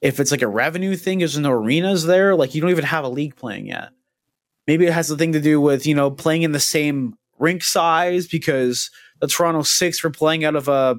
[0.00, 1.18] if it's like a revenue thing.
[1.18, 2.34] There's no arenas there.
[2.34, 3.90] Like you don't even have a league playing yet.
[4.66, 8.26] Maybe it has something to do with you know playing in the same rink size
[8.26, 10.96] because the Toronto Six were playing out of a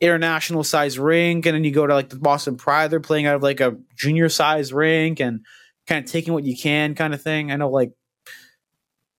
[0.00, 3.36] international size rink, and then you go to like the Boston Pride, they're playing out
[3.36, 5.44] of like a junior size rink, and
[5.86, 7.52] kind of taking what you can, kind of thing.
[7.52, 7.92] I know, like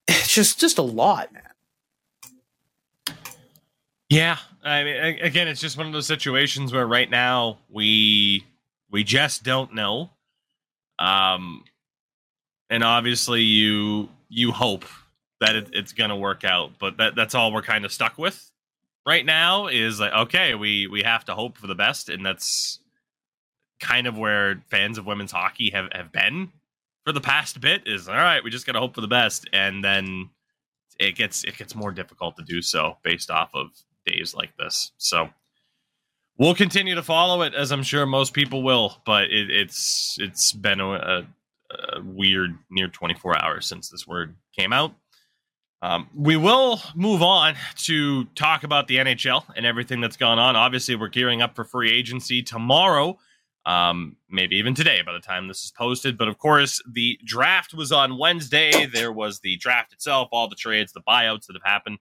[0.08, 1.44] it's just just a lot, man.
[4.10, 8.46] Yeah, I mean, again, it's just one of those situations where right now we
[8.92, 10.12] we just don't know.
[11.00, 11.63] Um,
[12.70, 14.86] and obviously you you hope
[15.39, 16.72] that it, it's going to work out.
[16.80, 18.52] But that that's all we're kind of stuck with
[19.06, 19.67] right now.
[19.67, 22.80] Is like okay, we we have to hope for the best, and that's
[23.80, 26.52] kind of where fans of women's hockey have have been
[27.06, 27.88] for the past bit.
[27.88, 30.30] Is all right, we just got to hope for the best, and then
[31.00, 33.67] it gets it gets more difficult to do so based off of
[34.06, 34.91] days like this.
[34.98, 35.30] So
[36.38, 38.98] we'll continue to follow it as I'm sure most people will.
[39.06, 41.28] But it, it's it's been a, a,
[41.98, 44.93] a, weird near 24 hours since this word came out.
[45.84, 50.56] Um, we will move on to talk about the NHL and everything that's gone on.
[50.56, 53.19] Obviously, we're gearing up for free agency tomorrow,
[53.65, 56.17] um, maybe even today by the time this is posted.
[56.17, 58.86] But of course, the draft was on Wednesday.
[58.86, 61.98] There was the draft itself, all the trades, the buyouts that have happened.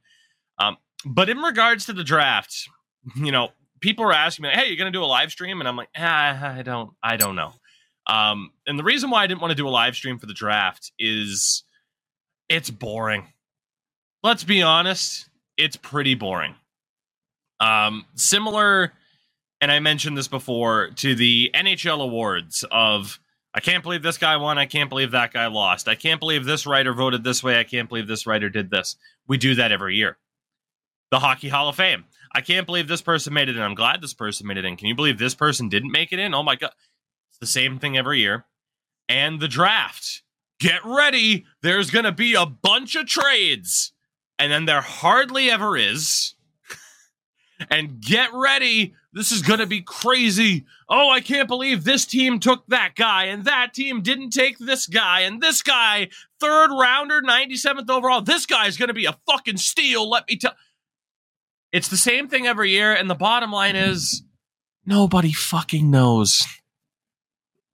[0.58, 2.68] Um, but in regards to the draft,
[3.16, 3.48] you know,
[3.80, 5.90] people are asking me, "Hey, you're going to do a live stream?" And I'm like,
[5.96, 7.52] ah, "I don't, I don't know."
[8.06, 10.34] Um, and the reason why I didn't want to do a live stream for the
[10.34, 11.64] draft is
[12.48, 13.31] it's boring.
[14.22, 16.54] Let's be honest, it's pretty boring.
[17.58, 18.92] Um, similar,
[19.60, 23.18] and I mentioned this before to the NHL awards of
[23.54, 24.58] I can't believe this guy won.
[24.58, 25.86] I can't believe that guy lost.
[25.86, 27.58] I can't believe this writer voted this way.
[27.58, 28.96] I can't believe this writer did this.
[29.28, 30.18] We do that every year.
[31.10, 32.04] The Hockey Hall of Fame.
[32.34, 33.62] I can't believe this person made it in.
[33.62, 34.76] I'm glad this person made it in.
[34.76, 36.32] Can you believe this person didn't make it in?
[36.32, 36.72] Oh my God.
[37.28, 38.46] It's the same thing every year.
[39.08, 40.22] And the draft.
[40.58, 41.44] Get ready.
[41.60, 43.91] There's going to be a bunch of trades.
[44.42, 46.34] And then there hardly ever is.
[47.70, 48.92] and get ready.
[49.12, 50.64] This is going to be crazy.
[50.88, 54.88] Oh, I can't believe this team took that guy and that team didn't take this
[54.88, 56.08] guy and this guy,
[56.40, 58.20] third rounder, 97th overall.
[58.20, 60.10] This guy is going to be a fucking steal.
[60.10, 60.54] Let me tell.
[61.70, 62.92] It's the same thing every year.
[62.92, 64.24] And the bottom line is
[64.84, 66.44] nobody fucking knows.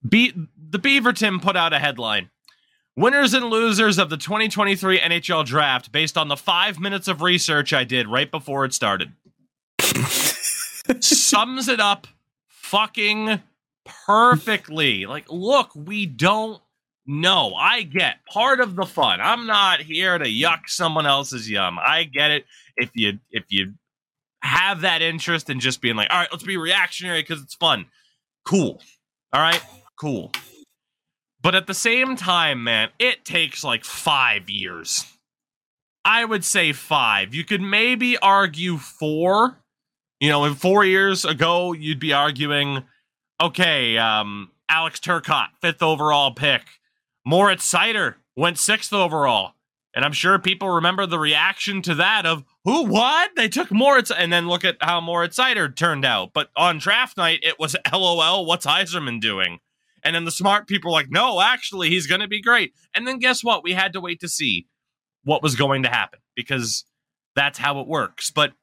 [0.07, 2.29] Be- the Beaverton put out a headline.
[2.99, 7.71] Winners and losers of the 2023 NHL draft based on the five minutes of research
[7.71, 9.13] I did right before it started.
[10.99, 12.07] Sums it up
[12.49, 13.39] fucking
[14.05, 15.05] perfectly.
[15.05, 16.61] Like, look, we don't
[17.05, 17.53] know.
[17.53, 19.21] I get part of the fun.
[19.21, 21.79] I'm not here to yuck someone else's yum.
[21.79, 22.45] I get it.
[22.75, 23.75] If you if you
[24.41, 27.85] have that interest in just being like, all right, let's be reactionary because it's fun.
[28.43, 28.81] Cool.
[29.31, 29.63] All right,
[29.97, 30.33] cool.
[31.41, 35.05] But at the same time, man, it takes like five years.
[36.03, 37.33] I would say five.
[37.33, 39.59] You could maybe argue four.
[40.19, 42.83] You know, in four years ago, you'd be arguing,
[43.39, 46.63] okay, um, Alex Turcotte, fifth overall pick.
[47.25, 49.53] Moritz Seider went sixth overall.
[49.95, 53.31] And I'm sure people remember the reaction to that of who what?
[53.35, 56.31] They took Moritz and then look at how Moritz Seider turned out.
[56.33, 59.59] But on draft night, it was LOL, what's Yzerman doing?
[60.03, 62.73] And then the smart people were like, no, actually, he's gonna be great.
[62.93, 63.63] And then guess what?
[63.63, 64.67] We had to wait to see
[65.23, 66.85] what was going to happen because
[67.35, 68.31] that's how it works.
[68.31, 68.53] But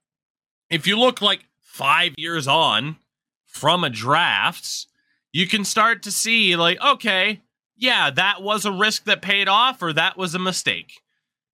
[0.70, 2.96] if you look like five years on
[3.44, 4.86] from a draft,
[5.32, 7.42] you can start to see like, okay,
[7.76, 11.00] yeah, that was a risk that paid off, or that was a mistake.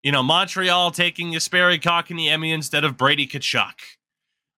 [0.02, 3.74] You know, Montreal taking Jesperi Kotkaniemi instead of Brady Tkachuk.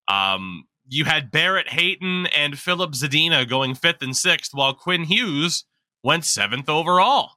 [0.08, 5.64] Um, you had Barrett Hayton and Filip Zadina going fifth and sixth, while Quinn Hughes
[6.02, 7.32] went seventh overall.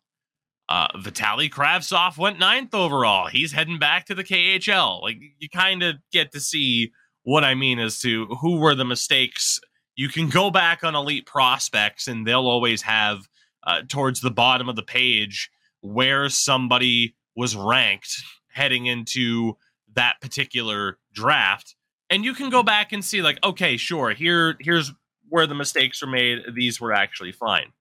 [0.70, 3.28] Uh, Vitali Kravtsov went ninth overall.
[3.28, 5.02] He's heading back to the KHL.
[5.02, 6.92] Like you kind of get to see
[7.24, 9.62] what I mean as to who were the mistakes.
[9.96, 13.28] You can go back on elite prospects, and they'll always have
[13.64, 15.50] uh, towards the bottom of the page
[15.82, 18.14] where somebody was ranked
[18.50, 19.56] heading into
[19.94, 21.76] that particular draft
[22.10, 24.92] and you can go back and see like okay sure here here's
[25.30, 27.72] where the mistakes were made these were actually fine.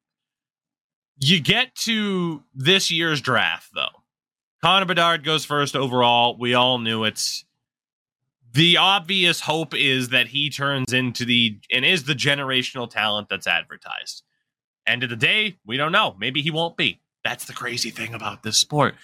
[1.19, 4.03] You get to this year's draft though.
[4.63, 6.37] Connor bedard goes first overall.
[6.39, 7.45] We all knew it's
[8.53, 13.47] the obvious hope is that he turns into the and is the generational talent that's
[13.47, 14.23] advertised.
[14.87, 16.17] End of the day we don't know.
[16.19, 17.01] Maybe he won't be.
[17.25, 18.95] That's the crazy thing about this sport.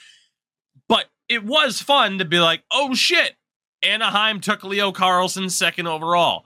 [0.89, 3.35] But it was fun to be like, oh shit,
[3.83, 6.45] Anaheim took Leo Carlsson second overall.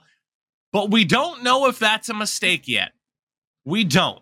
[0.73, 2.91] But we don't know if that's a mistake yet.
[3.65, 4.21] We don't.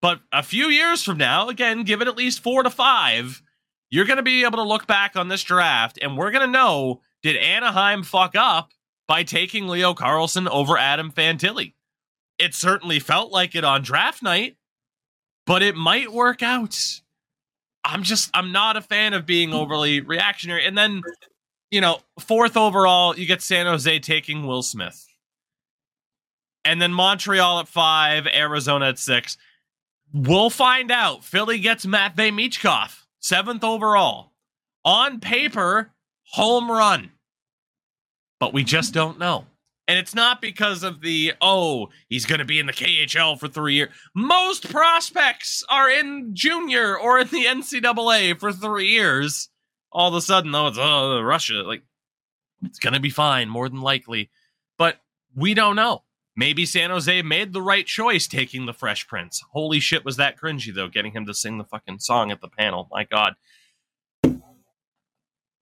[0.00, 3.42] But a few years from now, again, give it at least four to five,
[3.90, 6.52] you're going to be able to look back on this draft and we're going to
[6.52, 8.70] know did Anaheim fuck up
[9.08, 11.74] by taking Leo Carlsson over Adam Fantilli?
[12.38, 14.56] It certainly felt like it on draft night,
[15.46, 16.78] but it might work out.
[17.84, 20.66] I'm just I'm not a fan of being overly reactionary.
[20.66, 21.02] And then,
[21.70, 25.06] you know, fourth overall, you get San Jose taking Will Smith.
[26.64, 29.36] And then Montreal at five, Arizona at six.
[30.12, 31.24] We'll find out.
[31.24, 34.32] Philly gets Matvey Michkov, seventh overall.
[34.84, 35.92] On paper,
[36.32, 37.10] home run.
[38.40, 39.46] But we just don't know.
[39.86, 43.48] And it's not because of the, oh, he's going to be in the KHL for
[43.48, 43.88] three years.
[44.14, 49.48] Most prospects are in junior or in the NCAA for three years.
[49.92, 51.62] All of a sudden, though, it's, oh, Russia.
[51.62, 51.82] Like,
[52.62, 54.30] it's going to be fine, more than likely.
[54.76, 55.00] But
[55.34, 56.02] we don't know.
[56.36, 59.42] Maybe San Jose made the right choice taking the Fresh Prince.
[59.50, 62.48] Holy shit, was that cringy, though, getting him to sing the fucking song at the
[62.48, 62.88] panel.
[62.92, 63.34] My God.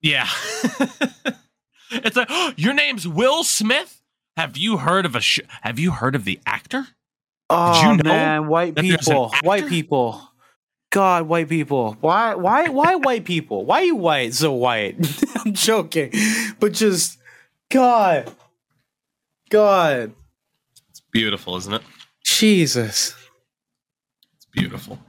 [0.01, 0.27] Yeah.
[1.91, 4.01] it's like, oh, your name's Will Smith?
[4.35, 5.21] Have you heard of a?
[5.21, 6.87] Sh- have you heard of the actor?
[7.49, 10.21] Oh you know man, white people, white people.
[10.89, 11.97] God, white people.
[11.99, 13.65] Why why why white people?
[13.65, 14.95] Why are you white so white?
[15.45, 16.11] I'm joking.
[16.59, 17.19] But just
[17.69, 18.33] God.
[19.49, 20.13] God.
[20.89, 21.81] It's beautiful, isn't it?
[22.23, 23.15] Jesus.
[24.35, 24.99] It's beautiful.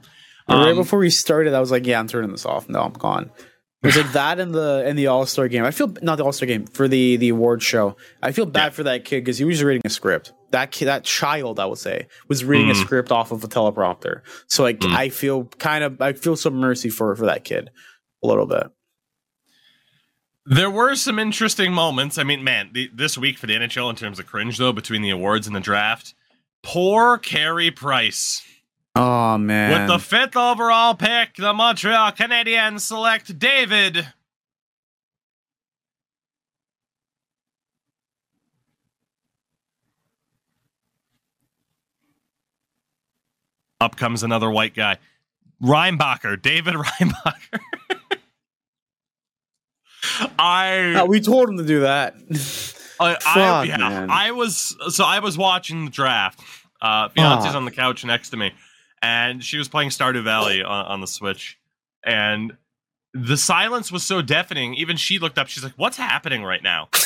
[0.47, 2.93] right um, before we started, I was like, "Yeah, I'm turning this off." No, I'm
[2.93, 3.31] gone.
[3.81, 5.63] It was like that in the in the All Star game.
[5.63, 7.95] I feel not the All Star game for the the award show.
[8.21, 8.69] I feel bad yeah.
[8.71, 10.33] for that kid because he was reading a script.
[10.51, 12.71] That kid, that child, I would say, was reading mm.
[12.71, 14.21] a script off of a teleprompter.
[14.47, 14.93] So like, mm.
[14.93, 17.69] I feel kind of, I feel some mercy for for that kid
[18.21, 18.63] a little bit.
[20.45, 22.17] There were some interesting moments.
[22.17, 25.03] I mean, man, the, this week for the NHL in terms of cringe though, between
[25.03, 26.15] the awards and the draft,
[26.63, 28.43] poor Carey Price.
[29.01, 29.87] Oh man!
[29.87, 34.05] With the fifth overall pick, the Montreal Canadiens select David.
[43.79, 44.97] Up comes another white guy,
[45.63, 47.59] Reinbacher, David Reinbacher.
[50.37, 52.15] I uh, we told him to do that.
[52.99, 56.41] Uh, I, yeah, I was so I was watching the draft.
[56.81, 58.51] Uh, fiance's on the couch next to me
[59.01, 61.57] and she was playing Stardew Valley on, on the Switch,
[62.03, 62.55] and
[63.13, 64.75] the silence was so deafening.
[64.75, 65.47] Even she looked up.
[65.47, 66.89] She's like, "What's happening right now?"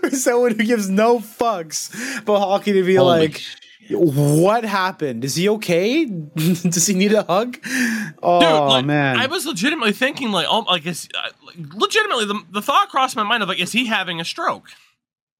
[0.00, 3.98] For someone who gives no fucks about hockey to be Holy like, shit.
[3.98, 5.24] "What happened?
[5.24, 6.04] Is he okay?
[6.34, 7.58] Does he need a hug?"
[8.22, 11.30] Oh Dude, like, man, I was legitimately thinking like, "Oh, like is uh,
[11.74, 14.68] legitimately the, the thought crossed my mind of like, is he having a stroke?"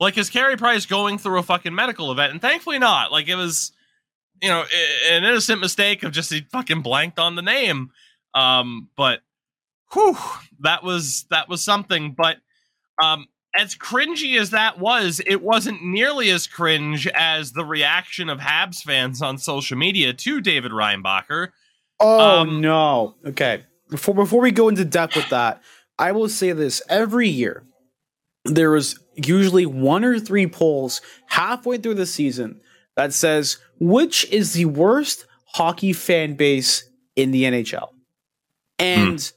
[0.00, 2.32] Like, is Carey Price going through a fucking medical event?
[2.32, 3.10] And thankfully not.
[3.10, 3.72] Like, it was,
[4.40, 4.64] you know,
[5.10, 7.90] an innocent mistake of just he fucking blanked on the name.
[8.34, 9.20] Um, but
[9.92, 10.16] whew,
[10.60, 12.14] that was that was something.
[12.16, 12.38] But
[13.02, 13.26] um,
[13.56, 18.82] as cringy as that was, it wasn't nearly as cringe as the reaction of Habs
[18.82, 21.48] fans on social media to David Reinbacher.
[22.00, 23.14] Oh um, no.
[23.26, 23.64] Okay.
[23.90, 25.62] Before before we go into depth with that,
[25.98, 27.64] I will say this every year
[28.48, 32.60] there was usually one or three polls halfway through the season
[32.96, 37.88] that says which is the worst hockey fan base in the NHL.
[38.78, 39.32] And mm.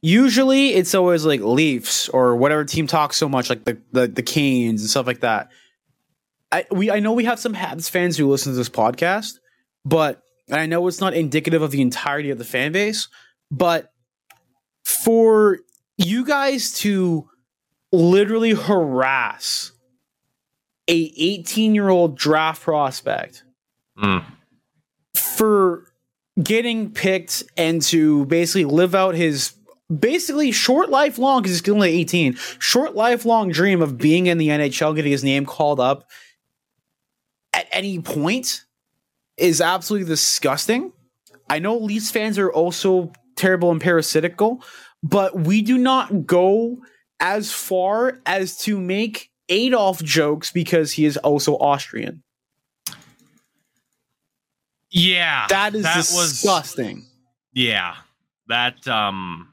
[0.00, 4.22] usually it's always like Leafs or whatever team talks so much, like the, the, the
[4.22, 5.50] Canes and stuff like that.
[6.50, 9.38] I we I know we have some Habs fans who listen to this podcast,
[9.84, 13.08] but I know it's not indicative of the entirety of the fan base,
[13.50, 13.92] but
[14.84, 15.60] for
[15.96, 17.28] you guys to
[17.92, 19.72] literally harass
[20.88, 23.44] a 18 year old draft prospect
[23.96, 24.24] mm.
[25.14, 25.92] for
[26.42, 29.54] getting picked and to basically live out his
[30.00, 34.96] basically short lifelong because he's only 18 short lifelong dream of being in the nhl
[34.96, 36.08] getting his name called up
[37.52, 38.64] at any point
[39.36, 40.92] is absolutely disgusting
[41.50, 44.64] i know leafs fans are also terrible and parasitical
[45.02, 46.78] but we do not go
[47.22, 52.22] as far as to make Adolf jokes because he is also Austrian.
[54.90, 55.46] Yeah.
[55.48, 56.96] That is that disgusting.
[56.96, 57.10] Was,
[57.54, 57.94] yeah.
[58.48, 59.48] That um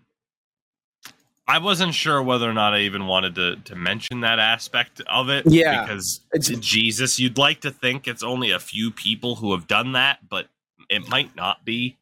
[1.47, 5.29] I wasn't sure whether or not I even wanted to to mention that aspect of
[5.29, 5.45] it.
[5.45, 5.83] Yeah.
[5.83, 9.91] Because it's, Jesus, you'd like to think it's only a few people who have done
[9.91, 10.47] that, but
[10.89, 11.97] it might not be.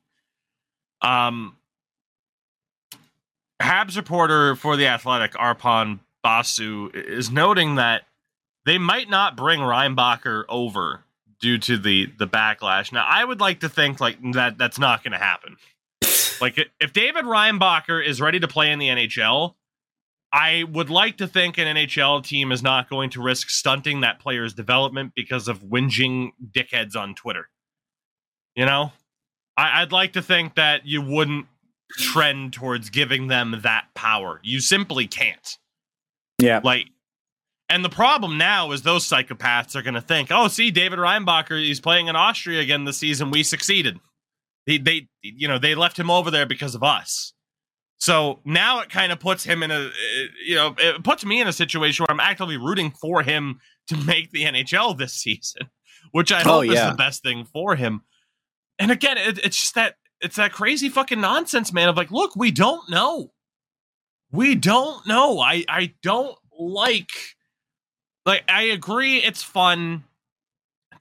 [1.01, 1.56] Um
[3.61, 8.03] Habs reporter for The Athletic, Arpon Basu, is noting that
[8.65, 11.03] they might not bring Reinbacher over
[11.39, 12.91] due to the the backlash.
[12.91, 15.57] Now, I would like to think like that that's not going to happen.
[16.41, 19.55] like if David Reinbacher is ready to play in the NHL,
[20.31, 24.19] I would like to think an NHL team is not going to risk stunting that
[24.19, 27.49] player's development because of whinging dickheads on Twitter.
[28.55, 28.91] You know,
[29.55, 31.45] I, would like to think that you wouldn't
[31.91, 34.39] trend towards giving them that power.
[34.43, 35.57] You simply can't.
[36.39, 36.61] Yeah.
[36.63, 36.87] Like,
[37.69, 41.61] and the problem now is those psychopaths are going to think, oh, see, David Reinbacher,
[41.61, 43.31] he's playing in Austria again this season.
[43.31, 43.99] We succeeded.
[44.65, 47.33] They, they, you know, they left him over there because of us.
[47.99, 49.89] So now it kind of puts him in a, uh,
[50.45, 53.97] you know, it puts me in a situation where I'm actively rooting for him to
[53.97, 55.69] make the NHL this season,
[56.11, 56.85] which I oh, hope oh, yeah.
[56.85, 58.01] is the best thing for him.
[58.79, 61.89] And again, it, it's just that it's that crazy fucking nonsense, man.
[61.89, 63.31] Of like, look, we don't know.
[64.31, 65.39] We don't know.
[65.39, 67.35] I I don't like.
[68.25, 69.17] Like, I agree.
[69.17, 70.03] It's fun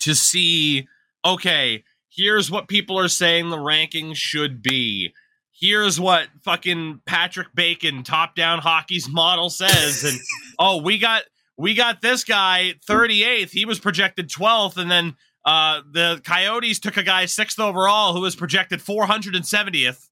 [0.00, 0.86] to see.
[1.24, 5.12] Okay, here's what people are saying the rankings should be.
[5.50, 10.18] Here's what fucking Patrick Bacon, top down hockey's model says, and
[10.58, 11.22] oh, we got
[11.56, 13.50] we got this guy 38th.
[13.50, 15.16] He was projected 12th, and then
[15.46, 20.08] Uh, the Coyotes took a guy sixth overall who was projected 470th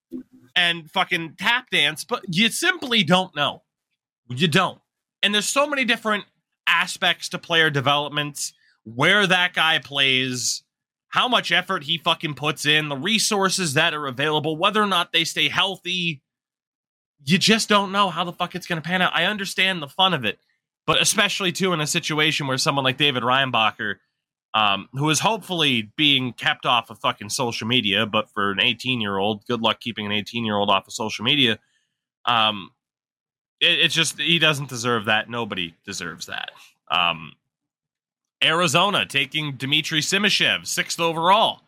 [0.54, 3.62] and fucking tap dance, but you simply don't know.
[4.28, 4.78] You don't.
[5.22, 6.24] And there's so many different
[6.68, 8.52] aspects to player development,
[8.84, 10.62] where that guy plays,
[11.08, 15.12] how much effort he fucking puts in, the resources that are available, whether or not
[15.12, 16.22] they stay healthy.
[17.24, 19.14] You just don't know how the fuck it's going to pan out.
[19.14, 20.38] I understand the fun of it,
[20.86, 23.96] but especially too in a situation where someone like David Reinbacher
[24.54, 28.06] um, who is hopefully being kept off of fucking social media.
[28.06, 30.92] But for an 18 year old, good luck keeping an 18 year old off of
[30.92, 31.58] social media.
[32.24, 32.70] Um,
[33.60, 35.28] it, it's just he doesn't deserve that.
[35.28, 36.52] Nobody deserves that.
[36.90, 37.32] Um,
[38.42, 41.62] Arizona taking Dmitry Simashev sixth overall.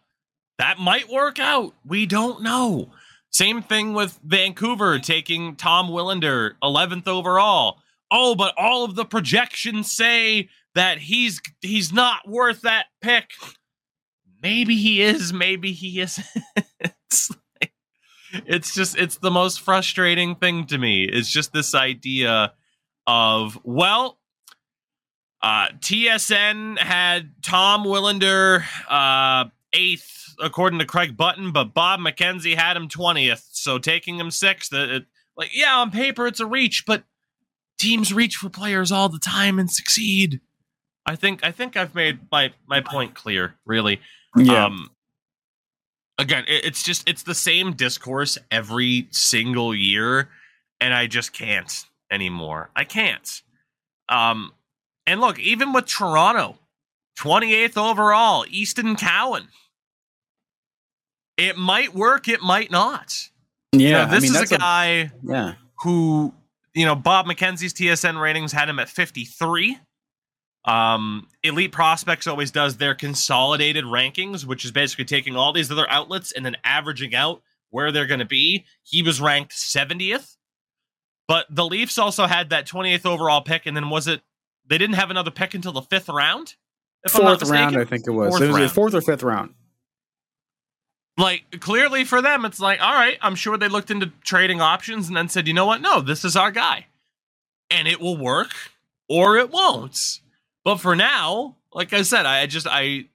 [0.59, 1.75] That might work out.
[1.85, 2.91] We don't know.
[3.31, 7.81] Same thing with Vancouver taking Tom Willander 11th overall.
[8.11, 13.31] Oh, but all of the projections say that he's he's not worth that pick.
[14.43, 16.27] Maybe he is, maybe he isn't.
[16.81, 17.73] it's, like,
[18.47, 21.05] it's just it's the most frustrating thing to me.
[21.05, 22.53] It's just this idea
[23.07, 24.19] of well,
[25.43, 32.77] uh, TSN had Tom Willander uh, eighth according to Craig Button, but Bob McKenzie had
[32.77, 33.49] him twentieth.
[33.51, 35.07] So taking him sixth, it, it,
[35.39, 37.05] like yeah, on paper it's a reach, but
[37.79, 40.43] teams reach for players all the time and succeed.
[41.07, 43.55] I think I think I've made my my point clear.
[43.65, 44.01] Really,
[44.37, 44.67] Yeah.
[44.67, 44.91] um,
[46.19, 50.29] again, it, it's just it's the same discourse every single year,
[50.81, 52.71] and I just can't anymore.
[52.75, 53.43] I can't.
[54.09, 54.53] Um,
[55.07, 56.59] and look, even with Toronto,
[57.17, 59.49] twenty eighth overall, Easton Cowan.
[61.37, 62.29] It might work.
[62.29, 63.29] It might not.
[63.73, 64.07] yeah.
[64.07, 65.55] This I mean, is a guy yeah.
[65.83, 66.33] who
[66.75, 69.79] you know Bob McKenzie's TSN ratings had him at 53.
[70.67, 75.89] Um, Elite Prospects always does their consolidated rankings, which is basically taking all these other
[75.89, 78.65] outlets and then averaging out where they're going to be.
[78.83, 80.37] He was ranked 70th,
[81.29, 84.23] but the Leafs also had that 28th overall pick, and then was it
[84.69, 86.57] they didn't have another pick until the fifth round?
[87.05, 87.77] If I'm not Fourth round.
[87.77, 88.31] I think it was.
[88.31, 89.55] Fourth it was fourth or fifth round.
[91.17, 95.09] like clearly for them it's like all right i'm sure they looked into trading options
[95.09, 96.87] and then said you know what no this is our guy
[97.71, 98.51] and it will work
[99.09, 100.21] or it won't
[100.67, 103.07] but for now like i said i just i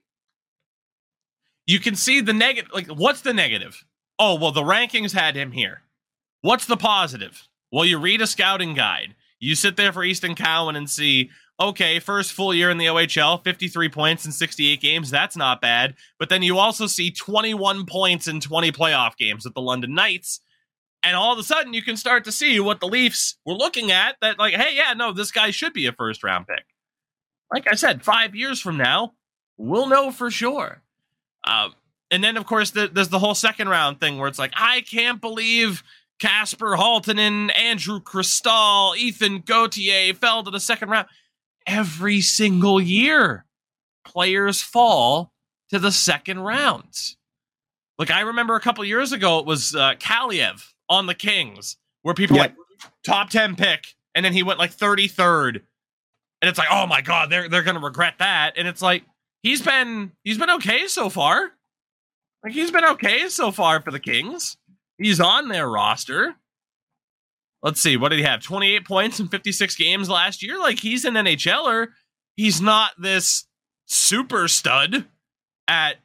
[1.66, 3.84] you can see the negative like what's the negative?
[4.18, 5.82] Oh well the rankings had him here.
[6.40, 7.48] What's the positive?
[7.70, 9.14] Well you read a scouting guide.
[9.38, 11.30] You sit there for easton cowan and see
[11.60, 15.94] okay first full year in the ohl 53 points in 68 games that's not bad.
[16.18, 20.40] But then you also see 21 points in 20 playoff games at the London Knights.
[21.04, 23.90] And all of a sudden, you can start to see what the Leafs were looking
[23.90, 26.62] at that, like, hey, yeah, no, this guy should be a first round pick.
[27.52, 29.12] Like I said, five years from now,
[29.56, 30.82] we'll know for sure.
[31.44, 31.74] Um,
[32.10, 34.82] and then, of course, the, there's the whole second round thing where it's like, I
[34.82, 35.82] can't believe
[36.18, 41.08] Kasper Halttunen, Andrew Cristall, Ethan Gauthier fell to the second round.
[41.66, 43.44] Every single year,
[44.04, 45.32] players fall
[45.70, 47.14] to the second round.
[47.98, 52.14] Like I remember a couple years ago, it was uh, Kaliyev on the Kings, where
[52.14, 52.56] people were Yep.
[52.56, 55.62] like top ten pick, and then he went like thirty third,
[56.42, 58.54] and it's like, oh my god, they're they're gonna regret that.
[58.56, 59.04] And it's like
[59.42, 61.52] he's been he's been okay so far.
[62.44, 64.58] Like he's been okay so far for the Kings.
[64.98, 66.34] He's on their roster.
[67.62, 68.42] Let's see, what did he have?
[68.42, 70.58] Twenty eight points in fifty six games last year.
[70.58, 71.88] Like he's an NHLer.
[72.36, 73.46] He's not this
[73.86, 75.06] super stud
[75.68, 75.96] at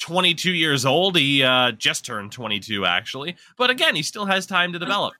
[0.00, 1.16] 22 years old.
[1.16, 3.36] He uh, just turned 22, actually.
[3.56, 5.14] But again, he still has time to develop.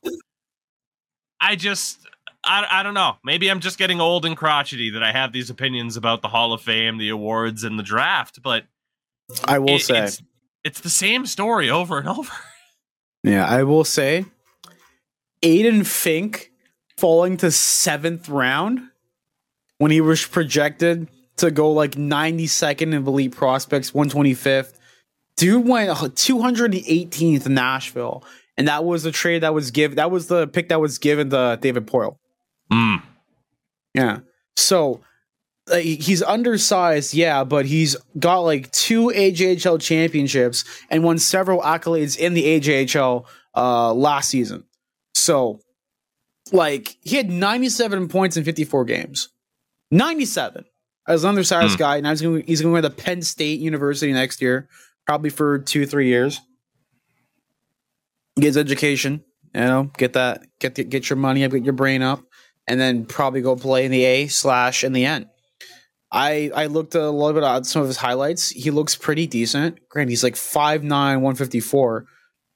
[1.40, 2.06] I just,
[2.46, 3.16] I, I don't know.
[3.24, 6.52] Maybe I'm just getting old and crotchety that I have these opinions about the Hall
[6.52, 8.42] of Fame, the awards, and the draft.
[8.42, 8.64] But
[9.44, 10.22] I will it- say, it's,
[10.64, 12.32] it's the same story over and over.
[13.24, 14.24] yeah, I will say,
[15.42, 16.50] Aiden Fink
[16.96, 18.80] falling to seventh round
[19.78, 24.72] when he was projected to go like 92nd in elite prospects, 125th.
[25.36, 28.24] Dude went 218th in Nashville,
[28.56, 29.96] and that was the trade that was given.
[29.96, 32.16] That was the pick that was given to David Poile.
[32.72, 33.02] Mm.
[33.94, 34.18] Yeah.
[34.56, 35.00] So
[35.70, 42.16] uh, he's undersized, yeah, but he's got like two AJHL championships and won several accolades
[42.18, 44.64] in the AJHL uh, last season.
[45.14, 45.60] So,
[46.52, 49.28] like, he had 97 points in 54 games.
[49.90, 50.64] 97
[51.08, 51.78] as an undersized Hmm.
[51.78, 52.00] guy.
[52.00, 54.68] Now he's going, he's going to go to Penn State University next year,
[55.06, 56.40] probably for two, three years.
[58.36, 61.72] Get his education, you know, get that, get the, get your money up, get your
[61.72, 62.20] brain up,
[62.66, 65.28] and then probably go play in the A slash in the N.
[66.10, 68.50] I I looked a little bit at some of his highlights.
[68.50, 69.88] He looks pretty decent.
[69.88, 72.06] Grant, he's like 5'9", 154,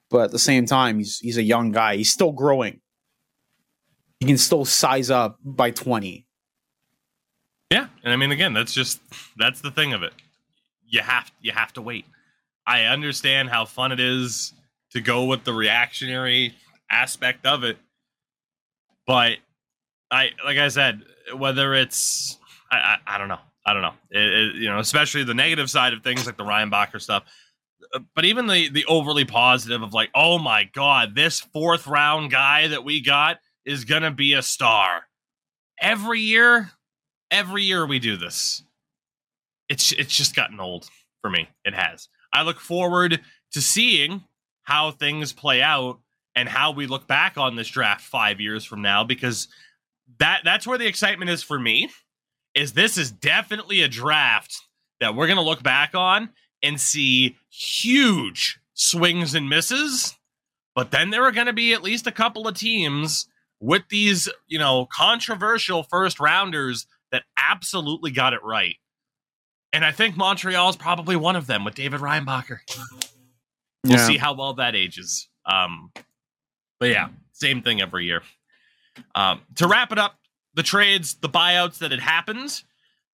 [0.09, 1.97] but at the same time, he's he's a young guy.
[1.97, 2.79] He's still growing.
[4.19, 6.27] He can still size up by twenty.
[7.71, 8.99] Yeah, and I mean, again, that's just
[9.37, 10.13] that's the thing of it.
[10.87, 12.05] You have you have to wait.
[12.67, 14.53] I understand how fun it is
[14.91, 16.53] to go with the reactionary
[16.89, 17.77] aspect of it,
[19.07, 19.37] but
[20.11, 21.01] I like I said,
[21.35, 22.37] whether it's
[22.69, 25.69] I I, I don't know, I don't know, it, it, you know, especially the negative
[25.69, 27.23] side of things like the Reinbacher stuff,
[27.93, 32.31] uh, but even the the overly positive of like, oh my god, this fourth round
[32.31, 35.07] guy that we got is gonna be a star.
[35.79, 36.71] Every year,
[37.31, 38.63] every year we do this.
[39.69, 40.89] It's it's just gotten old
[41.21, 41.47] for me.
[41.63, 42.09] It has.
[42.33, 43.21] I look forward
[43.53, 44.23] to seeing
[44.63, 45.99] how things play out
[46.35, 49.49] and how we look back on this draft 5 years from now because
[50.19, 51.89] that that's where the excitement is for me.
[52.53, 54.55] Is this is definitely a draft
[54.99, 56.29] that we're going to look back on
[56.61, 60.17] and see huge swings and misses,
[60.75, 63.27] but then there are going to be at least a couple of teams
[63.59, 68.75] with these, you know, controversial first rounders that absolutely got it right.
[69.73, 72.59] And I think Montreal is probably one of them with David Reinbacher.
[73.83, 74.07] We'll yeah.
[74.07, 75.29] see how well that ages.
[75.45, 75.91] Um,
[76.79, 78.21] but yeah, same thing every year.
[79.15, 80.17] Um, to wrap it up,
[80.53, 82.61] the trades, the buyouts that had happened.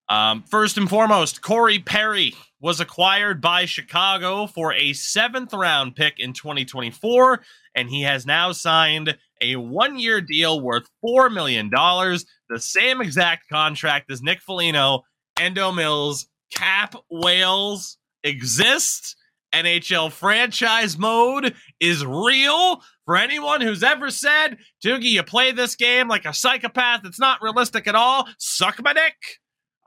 [0.10, 6.20] Um, first and foremost, Corey Perry was acquired by Chicago for a seventh round pick
[6.20, 7.42] in 2024,
[7.76, 13.50] and he has now signed a one year deal worth $4 million, the same exact
[13.50, 15.04] contract as Nick Foligno,
[15.38, 19.16] Endo Mills, Cap Whales exist.
[19.54, 22.82] NHL franchise mode is real.
[23.08, 27.42] For anyone who's ever said, Tougie, you play this game like a psychopath, it's not
[27.42, 29.16] realistic at all, suck my dick.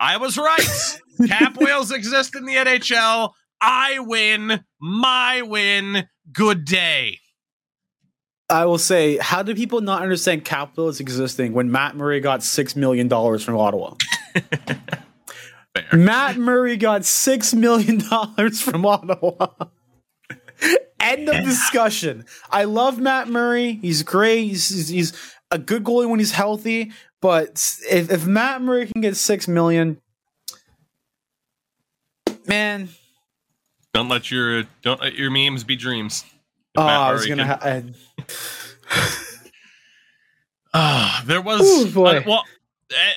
[0.01, 0.99] I was right.
[1.29, 3.33] Cap whales exist in the NHL.
[3.61, 4.65] I win.
[4.81, 6.09] My win.
[6.33, 7.19] Good day.
[8.49, 12.43] I will say, how do people not understand cap whales existing when Matt Murray got
[12.43, 13.97] six million dollars from Ottawa?
[15.93, 19.49] Matt Murray got six million dollars from Ottawa.
[21.01, 22.25] End of discussion.
[22.51, 23.79] I love Matt Murray.
[23.81, 24.45] He's great.
[24.45, 25.13] He's, he's
[25.51, 26.93] a good goalie when he's healthy.
[27.21, 30.01] But if, if Matt Murray can get six million,
[32.47, 32.89] man,
[33.93, 36.25] don't let your don't let your memes be dreams.
[36.77, 37.47] oh, I was gonna.
[37.47, 37.83] Ha-
[40.73, 41.61] uh, there was
[41.95, 42.45] Ooh, uh, well,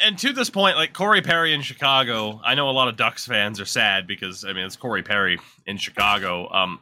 [0.03, 3.25] and to this point, like Corey Perry in Chicago, I know a lot of Ducks
[3.25, 6.51] fans are sad because I mean it's Corey Perry in Chicago.
[6.51, 6.79] Um,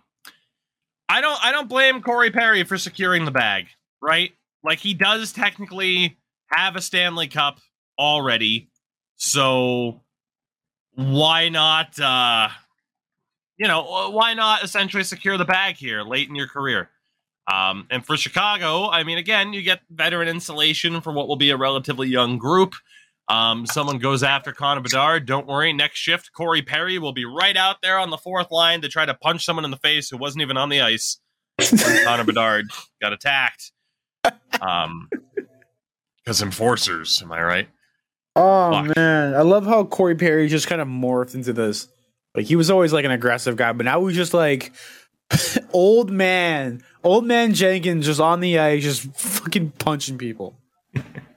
[1.11, 3.67] I don't I don't blame Corey Perry for securing the bag,
[4.01, 4.31] right?
[4.63, 7.59] Like he does technically have a Stanley Cup
[7.99, 8.69] already.
[9.17, 9.99] So
[10.95, 12.47] why not uh
[13.57, 16.89] you know, why not essentially secure the bag here late in your career?
[17.51, 21.49] Um, and for Chicago, I mean, again, you get veteran insulation for what will be
[21.49, 22.73] a relatively young group.
[23.31, 25.25] Um, someone goes after Connor Bedard.
[25.25, 25.71] Don't worry.
[25.71, 29.05] Next shift, Corey Perry will be right out there on the fourth line to try
[29.05, 31.17] to punch someone in the face who wasn't even on the ice.
[32.03, 32.65] Connor Bedard
[33.01, 33.71] got attacked.
[34.59, 35.09] Um,
[36.17, 37.69] because enforcers, am I right?
[38.35, 38.95] Oh Fuck.
[38.95, 41.87] man, I love how Corey Perry just kind of morphed into this.
[42.35, 44.71] Like he was always like an aggressive guy, but now he's just like
[45.73, 50.57] old man, old man Jenkins just on the ice, just fucking punching people.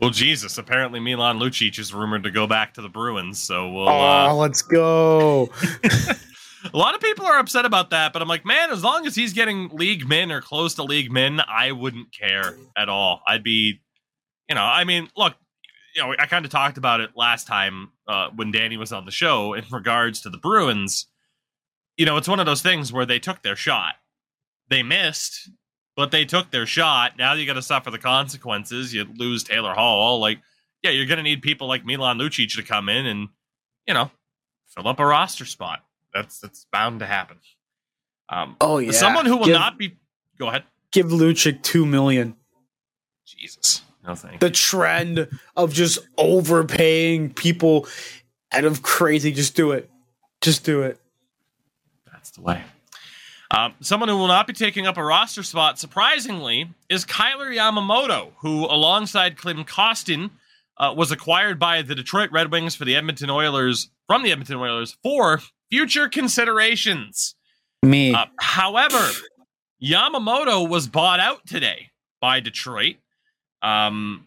[0.00, 0.58] well, Jesus!
[0.58, 3.88] Apparently, Milan Lucic is rumored to go back to the Bruins, so we'll.
[3.88, 4.34] Oh, uh...
[4.34, 5.50] let's go!
[5.84, 9.14] a lot of people are upset about that, but I'm like, man, as long as
[9.14, 13.22] he's getting league min or close to league min, I wouldn't care at all.
[13.26, 13.80] I'd be
[14.48, 15.34] you know, I mean, look,
[15.94, 19.04] you know, I kind of talked about it last time uh, when Danny was on
[19.04, 21.06] the show in regards to the Bruins.
[21.96, 23.94] You know, it's one of those things where they took their shot.
[24.68, 25.50] They missed,
[25.96, 27.16] but they took their shot.
[27.18, 28.92] Now you got to suffer the consequences.
[28.92, 30.18] You lose Taylor Hall.
[30.18, 30.40] Like,
[30.82, 33.28] yeah, you're going to need people like Milan Lucic to come in and,
[33.86, 34.10] you know,
[34.66, 35.84] fill up a roster spot.
[36.12, 37.38] That's that's bound to happen.
[38.28, 39.96] Um, oh yeah, someone who will give, not be.
[40.38, 40.64] Go ahead.
[40.92, 42.36] Give Lucic two million.
[43.26, 43.82] Jesus.
[44.06, 47.88] No thank The trend of just overpaying people
[48.52, 49.32] out of crazy.
[49.32, 49.90] Just do it.
[50.40, 51.00] Just do it.
[52.12, 52.62] That's the way.
[53.54, 58.32] Um, someone who will not be taking up a roster spot, surprisingly, is Kailer Yamamoto,
[58.40, 60.30] who, alongside Klim Kostin,
[60.78, 64.56] uh, was acquired by the Detroit Red Wings for the Edmonton Oilers from the Edmonton
[64.56, 65.40] Oilers for
[65.70, 67.36] future considerations.
[67.82, 68.12] Me.
[68.12, 69.10] Uh, however,
[69.82, 71.90] Yamamoto was bought out today
[72.20, 72.96] by Detroit
[73.64, 74.26] um,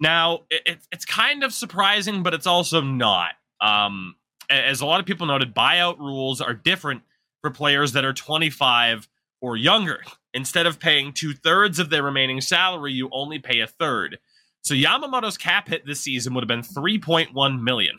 [0.00, 3.32] now, it, it's kind of surprising, but it's also not.
[3.60, 4.14] Um,
[4.48, 7.02] as a lot of people noted, buyout rules are different
[7.48, 9.08] for players that are 25
[9.40, 10.02] or younger.
[10.34, 14.18] Instead of paying two thirds of their remaining salary, you only pay a third.
[14.60, 17.96] So Yamamoto's cap hit this season would have been 3.1 million.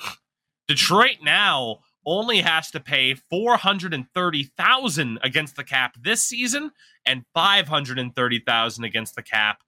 [0.67, 6.69] Detroit now only has to pay 430,000 against the cap this season
[7.05, 9.63] and 530,000 against the cap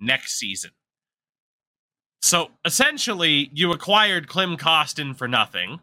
[0.00, 0.70] next season.
[2.22, 5.80] So essentially, you acquired Klim Kostin for nothing.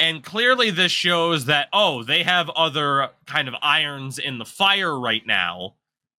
[0.00, 4.98] And clearly, this shows that, oh, they have other kind of irons in the fire
[4.98, 5.74] right now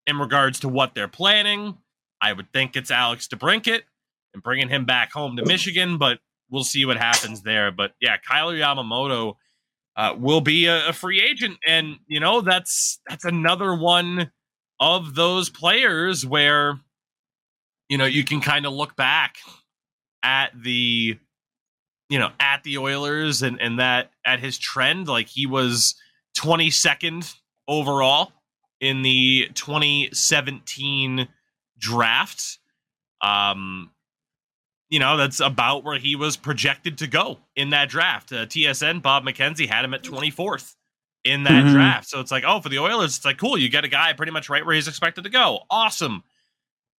[0.05, 1.79] in regards to what they're planning.
[2.21, 3.81] I would think it's Alex DeBrincat
[4.35, 6.19] and bringing him back home to Michigan, but
[6.51, 7.71] we'll see what happens there.
[7.71, 9.37] But yeah, Kailer Yamamoto
[9.95, 14.31] uh, will be a, a free agent, and you know that's that's another one
[14.79, 16.79] of those players where
[17.89, 19.37] you know you can kind of look back
[20.21, 21.17] at the
[22.11, 25.95] you know at the Oilers and and that at his trend like he was
[26.37, 27.33] 22nd
[27.67, 28.31] overall
[28.79, 31.27] in the 2017
[31.79, 32.59] draft
[33.21, 33.89] um
[34.91, 38.31] you know, that's about where he was projected to go in that draft.
[38.33, 40.75] Uh, TSN, Bob McKenzie had him at 24th
[41.23, 41.73] in that mm-hmm.
[41.73, 42.09] draft.
[42.09, 44.33] So it's like, oh, for the Oilers, it's like, cool, you get a guy pretty
[44.33, 45.61] much right where he's expected to go.
[45.69, 46.23] Awesome.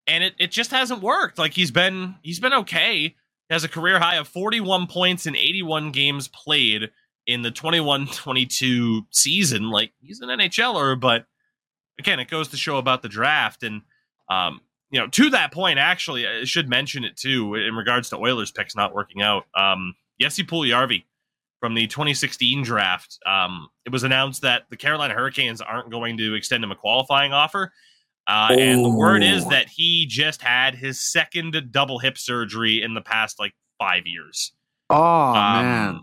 [0.07, 1.39] And it, it just hasn't worked.
[1.39, 3.15] Like he's been he's been okay.
[3.53, 6.91] Has a career high of 41 points in 81 games played
[7.27, 9.71] in the 21-22 season.
[9.71, 11.27] Like he's an NHLer, but
[11.99, 13.63] again, it goes to show about the draft.
[13.63, 13.83] And
[14.31, 18.17] um, you know, to that point, actually, I should mention it too in regards to
[18.17, 19.45] Oilers picks not working out.
[19.55, 21.05] Um, Jesse Puljujarvi
[21.61, 23.19] from the 2016 draft.
[23.27, 27.35] Um, it was announced that the Carolina Hurricanes aren't going to extend him a qualifying
[27.35, 27.73] offer.
[28.27, 32.95] Uh, and the word is that he just had his second double hip surgery in
[32.95, 34.53] the past like five years.
[34.91, 36.01] Oh um, man!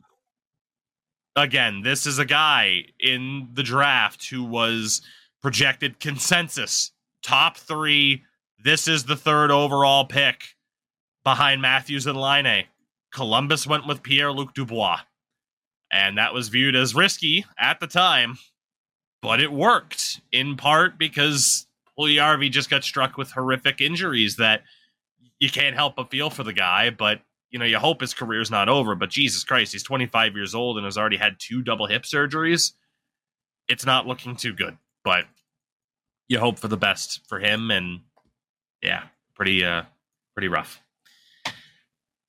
[1.35, 5.01] Again, this is a guy in the draft who was
[5.41, 6.91] projected consensus
[7.21, 8.23] top three
[8.61, 10.55] this is the third overall pick
[11.23, 12.65] behind Matthews and Laine.
[13.13, 14.99] Columbus went with Pierre Luc Dubois.
[15.91, 18.37] And that was viewed as risky at the time,
[19.21, 21.65] but it worked in part because
[21.99, 24.63] Puljujarvi just got struck with horrific injuries that
[25.39, 26.89] you can't help but feel for the guy.
[26.89, 28.95] But you know, you hope his career's not over.
[28.95, 32.73] But Jesus Christ, he's 25 years old and has already had two double hip surgeries.
[33.67, 34.77] It's not looking too good.
[35.03, 35.25] But
[36.27, 38.01] you hope for the best for him and
[38.81, 39.03] yeah,
[39.35, 39.83] pretty uh,
[40.35, 40.81] pretty rough.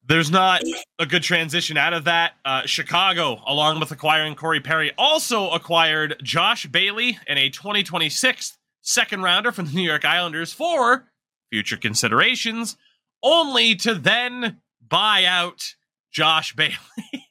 [0.07, 0.63] There's not
[0.99, 2.33] a good transition out of that.
[2.45, 9.23] Uh, Chicago, along with acquiring Corey Perry, also acquired Josh Bailey and a 2026 second
[9.23, 11.07] rounder from the New York Islanders for
[11.51, 12.77] future considerations,
[13.23, 15.75] only to then buy out
[16.11, 16.77] Josh Bailey.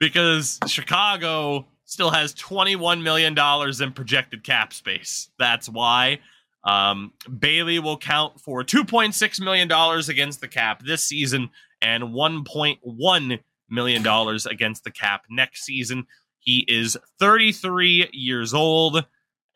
[0.00, 3.36] because Chicago still has $21 million
[3.80, 5.30] in projected cap space.
[5.38, 6.20] That's why.
[6.64, 11.50] Um, Bailey will count for $2.6 million against the cap this season
[11.80, 14.06] and $1.1 million
[14.50, 16.06] against the cap next season.
[16.40, 19.04] He is 33 years old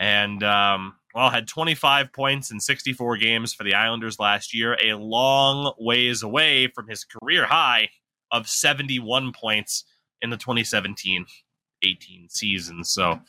[0.01, 4.95] and, um, well, had 25 points in 64 games for the Islanders last year, a
[4.95, 7.91] long ways away from his career high
[8.33, 9.85] of 71 points
[10.23, 11.27] in the 2017
[11.83, 12.83] 18 season.
[12.85, 13.21] So,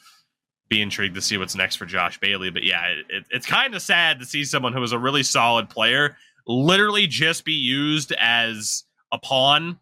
[0.72, 2.50] be intrigued to see what's next for Josh Bailey.
[2.50, 5.70] But yeah, it, it's kind of sad to see someone who is a really solid
[5.70, 6.16] player
[6.48, 9.80] literally just be used as a pawn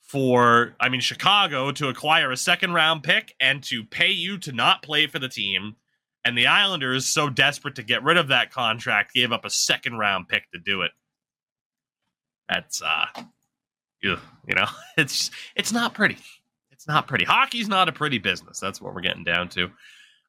[0.00, 4.52] for, I mean, Chicago to acquire a second round pick and to pay you to
[4.52, 5.76] not play for the team.
[6.24, 9.96] And the Islanders, so desperate to get rid of that contract, gave up a second
[9.96, 10.90] round pick to do it.
[12.48, 13.06] That's, uh,
[14.02, 14.18] you
[14.54, 14.66] know,
[14.96, 16.18] it's it's not pretty.
[16.70, 17.24] It's not pretty.
[17.24, 18.58] Hockey's not a pretty business.
[18.58, 19.70] That's what we're getting down to.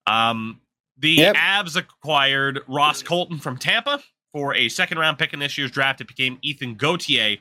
[0.07, 0.59] Um,
[0.97, 1.35] the yep.
[1.35, 6.01] Avs acquired Ross Colton from Tampa for a second round pick in this year's draft.
[6.01, 7.37] It became Ethan Gauthier.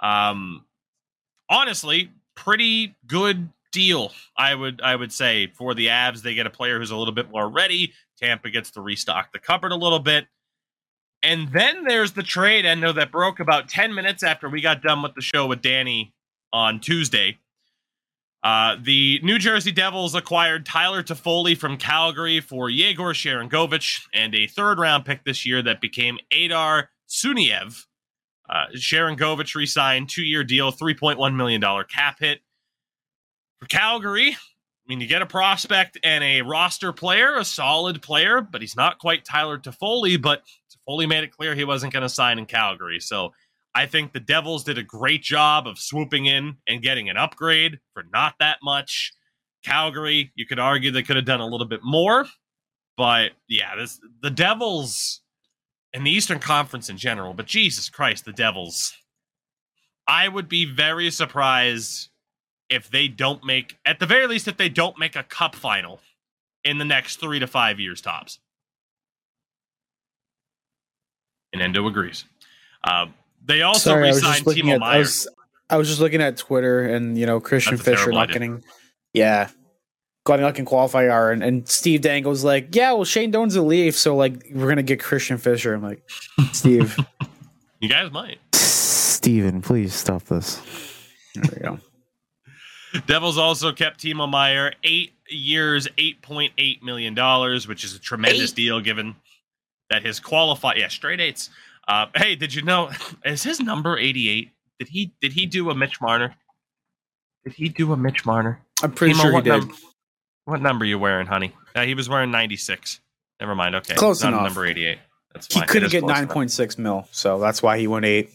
[0.00, 0.64] Um,
[1.48, 4.12] honestly, pretty good deal.
[4.36, 7.14] I would I would say for the Avs, they get a player who's a little
[7.14, 7.92] bit more ready.
[8.20, 10.26] Tampa gets to restock the cupboard a little bit.
[11.22, 15.02] And then there's the trade endo that broke about 10 minutes after we got done
[15.02, 16.14] with the show with Danny
[16.52, 17.38] on Tuesday.
[18.42, 24.48] Uh, the New Jersey Devils acquired Tyler Toffoli from Calgary for Yegor Sharangovich and a
[24.48, 27.86] third round pick this year that became Aydar Suniev.
[28.50, 32.40] Uh, Sharangovich re signed two year deal, $3.1 million cap hit.
[33.62, 38.40] For Calgary, I mean, you get a prospect and a roster player, a solid player,
[38.40, 40.20] but he's not quite Tyler Toffoli.
[40.20, 40.42] But
[40.88, 42.98] Toffoli made it clear he wasn't going to sign in Calgary.
[42.98, 43.32] So
[43.72, 47.78] I think the Devils did a great job of swooping in and getting an upgrade
[47.94, 49.12] for not that much.
[49.64, 52.26] Calgary, you could argue they could have done a little bit more,
[52.96, 55.20] but yeah, this the Devils
[55.94, 58.92] and the Eastern Conference in general, but Jesus Christ, the Devils.
[60.08, 62.08] I would be very surprised
[62.72, 66.00] if they don't make, at the very least, if they don't make a cup final
[66.64, 68.38] in the next three to five years tops.
[71.52, 72.24] And Endo agrees.
[72.82, 73.06] Uh,
[73.44, 74.94] they also Sorry, re-signed Timo at, Meier.
[74.94, 75.28] I was,
[75.68, 78.32] I was, just looking at Twitter, and you know Christian Fischer not idea.
[78.32, 78.64] getting,
[79.12, 79.50] yeah,
[80.24, 83.96] got not getting qualifier, and, and Steve Dangle's like, yeah, well Shane Doan's a leaf,
[83.96, 85.74] so like we're gonna get Christian Fischer.
[85.74, 86.08] I'm like,
[86.52, 86.96] Steve,
[87.80, 88.38] you guys might.
[88.54, 90.56] Steven, please stop this.
[91.34, 91.78] There we go.
[93.06, 97.98] Devils also kept Timo Meier eight years, eight point eight million dollars, which is a
[97.98, 98.56] tremendous eight.
[98.56, 99.16] deal given
[99.90, 100.74] that his qualify.
[100.74, 101.50] Yeah, straight eights.
[101.88, 102.90] Uh, hey, did you know?
[103.24, 104.50] Is his number eighty eight?
[104.78, 106.34] Did he did he do a Mitch Marner?
[107.44, 108.60] Did he do a Mitch Marner?
[108.82, 109.50] I'm pretty Timo, sure he what did.
[109.50, 109.76] Num-
[110.44, 111.54] what number are you wearing, honey?
[111.74, 113.00] Uh, he was wearing ninety six.
[113.40, 113.74] Never mind.
[113.76, 114.42] Okay, close enough.
[114.42, 114.98] Number eighty eight.
[115.32, 115.62] That's fine.
[115.62, 118.30] He couldn't get nine point six mil, so that's why he went eight.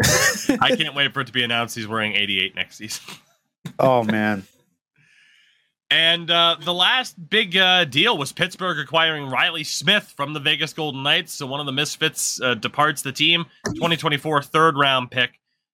[0.60, 3.02] I can't wait for it to be announced he's wearing 88 next season.
[3.78, 4.44] oh man.
[5.92, 10.72] And uh, the last big uh, deal was Pittsburgh acquiring Reilly Smith from the Vegas
[10.72, 11.32] Golden Knights.
[11.32, 13.44] So one of the misfits uh, departs the team.
[13.66, 15.32] 2024 third round pick.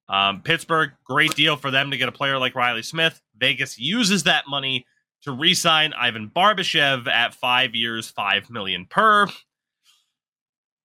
[0.08, 3.20] Um, Pittsburgh, great deal for them to get a player like Reilly Smith.
[3.36, 4.86] Vegas uses that money
[5.22, 9.26] to re-sign Ivan Barbashev at five years, five million per.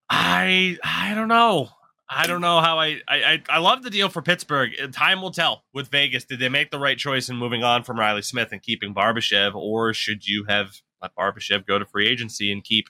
[0.10, 1.70] I I don't know.
[2.14, 4.72] I don't know how I, I I love the deal for Pittsburgh.
[4.92, 6.26] Time will tell with Vegas.
[6.26, 9.56] Did they make the right choice in moving on from Reilly Smith and keeping Barbashev,
[9.56, 12.90] or should you have let Barbashev go to free agency and keep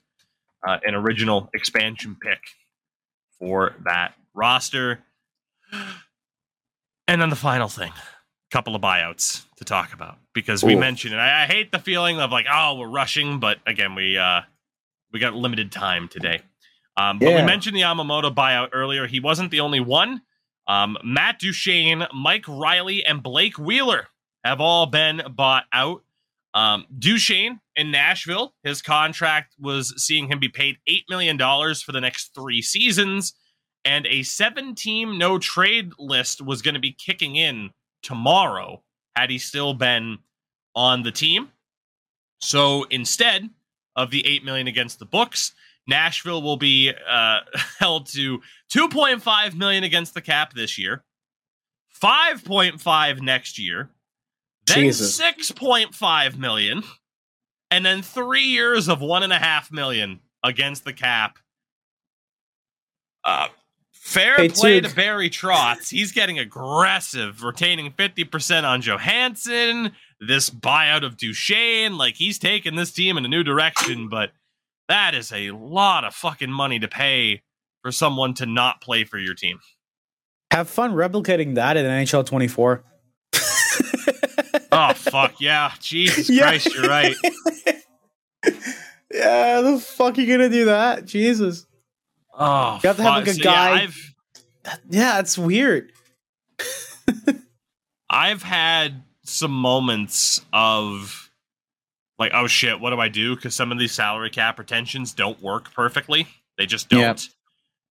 [0.68, 2.40] uh, an original expansion pick
[3.38, 5.04] for that roster?
[7.08, 7.94] And then the final thing,
[8.50, 10.80] couple of buyouts to talk about because we Ooh.
[10.80, 11.18] mentioned it.
[11.18, 14.42] I, I hate the feeling of like, oh, we're rushing, but again, we uh
[15.14, 16.42] we got limited time today.
[16.98, 19.08] Um, but we mentioned the Yamamoto buyout earlier.
[19.08, 20.22] He wasn't the only one.
[20.68, 24.08] Um, Matt Duchene, Mike Reilly, and Blake Wheeler
[24.44, 26.04] have all been bought out.
[26.54, 32.02] Um, Duchene in Nashville, his contract was seeing him be paid $8 million for the
[32.02, 33.34] next three seasons,
[33.86, 37.72] and a seven team no trade list was going to be kicking in
[38.04, 38.84] tomorrow
[39.16, 40.20] had he still been
[40.76, 41.50] on the team.
[42.40, 43.50] So instead
[43.96, 45.54] of the 8 million against the books,
[45.88, 47.40] Nashville will be uh,
[47.80, 48.40] held to
[48.74, 51.04] 2.5 million against the cap this year,
[52.02, 53.90] 5.5 next year,
[54.68, 56.84] then 6.5 million,
[57.70, 61.38] and then three years of one and a half million against the cap.
[63.24, 63.48] Uh,
[63.92, 65.90] fair hey, play to Barry Trotz.
[65.90, 69.92] He's getting aggressive, retaining 50% on Johansen.
[70.20, 74.32] This buyout of Duchene, like he's taking this team in a new direction, but
[74.92, 77.42] that is a lot of fucking money to pay
[77.82, 79.60] for someone to not play for your team.
[80.52, 82.84] Have fun replicating that in NHL 24.
[84.74, 85.72] oh fuck yeah!
[85.80, 86.42] Jesus yeah.
[86.42, 87.16] Christ, you're right.
[89.14, 91.06] yeah, the fuck you gonna do that?
[91.06, 91.66] Jesus.
[92.38, 93.88] Oh, you have to have like a so, guy.
[94.66, 95.94] Yeah, yeah, it's weird.
[98.10, 101.31] I've had some moments of
[102.22, 103.36] like, oh shit, what do I do?
[103.36, 106.28] Because some of these salary cap retentions don't work perfectly.
[106.58, 107.02] They just don't.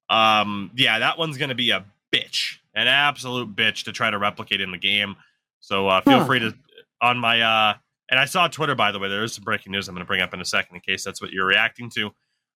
[0.08, 0.16] Yep.
[0.16, 4.60] Um, yeah, that one's gonna be a bitch, an absolute bitch to try to replicate
[4.60, 5.16] in the game.
[5.60, 6.26] So uh, feel huh.
[6.26, 6.54] free to
[7.02, 7.74] on my uh,
[8.10, 9.08] and I saw Twitter by the way.
[9.08, 11.04] There is some breaking news I'm going to bring up in a second in case
[11.04, 12.10] that's what you're reacting to.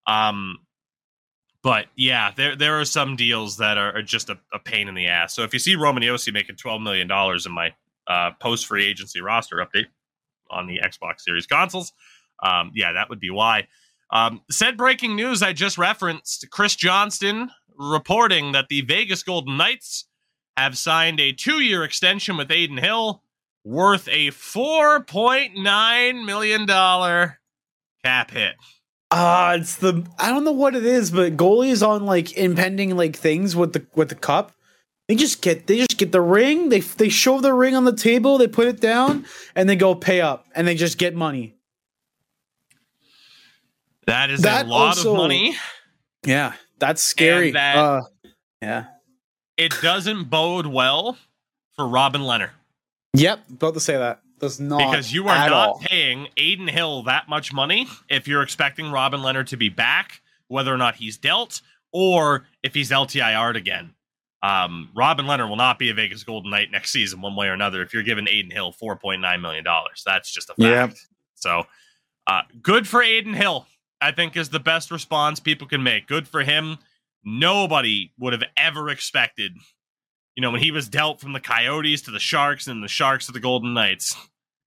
[0.06, 0.58] Um,
[1.62, 4.94] but yeah, there there are some deals that are, are just a, a, pain in
[4.94, 5.34] the ass.
[5.34, 7.74] So if you see Roman Josi making twelve million dollars in my
[8.06, 9.86] uh, post free agency roster update,
[10.54, 11.92] on the Xbox Series consoles.
[12.42, 13.66] Um, yeah, that would be why.
[14.10, 20.06] Um, said breaking news I just referenced Chris Johnston reporting that the Vegas Golden Knights
[20.56, 23.22] have signed a two year extension with Adin Hill
[23.64, 26.66] worth a $4.9 million
[28.04, 28.54] cap hit.
[29.10, 33.16] Uh it's the I don't know what it is, but goalies on like impending like
[33.16, 34.52] things with the with the cup
[35.08, 36.68] they just get they just get the ring.
[36.68, 38.38] They they show the ring on the table.
[38.38, 41.54] They put it down and they go pay up and they just get money.
[44.06, 45.56] That is that a lot also, of money.
[46.24, 47.52] Yeah, that's scary.
[47.52, 48.02] That, uh,
[48.60, 48.84] yeah,
[49.56, 51.16] it doesn't bode well
[51.76, 52.50] for Robin Lehner.
[53.14, 55.78] Yep, about to say that does not because you are not all.
[55.78, 60.72] paying Adin Hill that much money if you're expecting Robin Lehner to be back, whether
[60.72, 63.94] or not he's dealt or if he's LTIR'd again.
[64.44, 67.54] Um, Robin Lehner will not be a Vegas Golden Knight next season, one way or
[67.54, 67.80] another.
[67.80, 70.60] If you're giving Adin Hill four point nine million dollars, that's just a fact.
[70.60, 70.88] Yeah.
[71.34, 71.62] So,
[72.26, 73.66] uh, good for Adin Hill.
[74.02, 76.06] I think is the best response people can make.
[76.06, 76.76] Good for him.
[77.24, 79.52] Nobody would have ever expected,
[80.34, 83.24] you know, when he was dealt from the Coyotes to the Sharks and the Sharks
[83.26, 84.14] to the Golden Knights,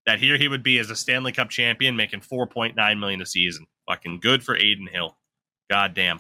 [0.07, 3.21] that here he would be as a Stanley Cup champion, making four point nine million
[3.21, 3.67] a season.
[3.88, 5.15] Fucking good for Adin Hill.
[5.69, 6.19] God damn.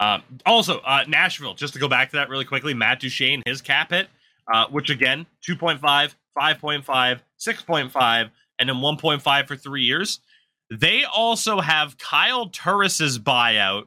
[0.00, 3.62] Uh, also, uh, Nashville, just to go back to that really quickly, Matt Duchene, his
[3.62, 4.08] cap hit,
[4.52, 10.20] uh, which again, 2.5, 5.5, 6.5, and then 1.5 for three years.
[10.70, 13.84] They also have Kyle Turris's buyout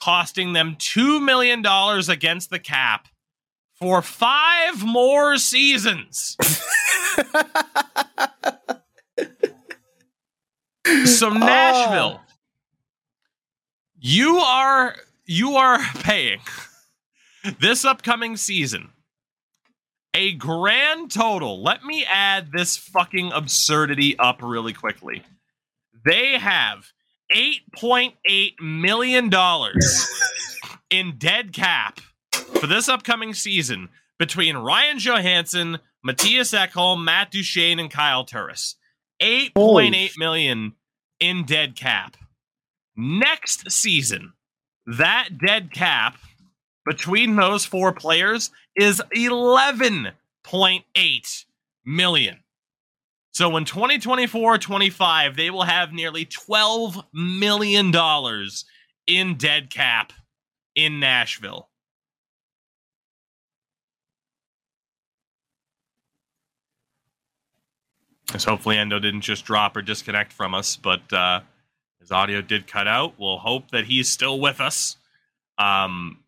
[0.00, 1.64] costing them $2 million
[2.08, 3.08] against the cap
[3.78, 6.36] for five more seasons.
[11.04, 12.22] so, Nashville, oh.
[13.98, 14.96] you are
[15.26, 16.40] you are paying
[17.60, 18.90] this upcoming season
[20.16, 21.62] a grand total.
[21.62, 25.22] Let me add this fucking absurdity up really quickly.
[26.06, 26.86] They have
[27.34, 29.30] $8.8 million
[30.88, 32.00] in dead cap
[32.32, 38.76] for this upcoming season between Ryan Johansen, Mattias Ekholm, Matt Duchene, and Kyle Turris.
[39.20, 40.74] Eight point eight million
[41.20, 42.16] in dead cap.
[42.96, 44.32] Next season,
[44.86, 46.16] that dead cap
[46.84, 51.44] between those four players is 11.8
[51.84, 52.38] million.
[53.32, 57.92] So in 2024 25, they will have nearly $12 million
[59.06, 60.12] in dead cap
[60.74, 61.68] in Nashville.
[68.34, 71.40] As hopefully Endo didn't just drop or disconnect from us, but uh,
[72.06, 73.14] his audio did cut out.
[73.18, 74.96] We'll hope that he's still with us.
[75.58, 76.20] Um,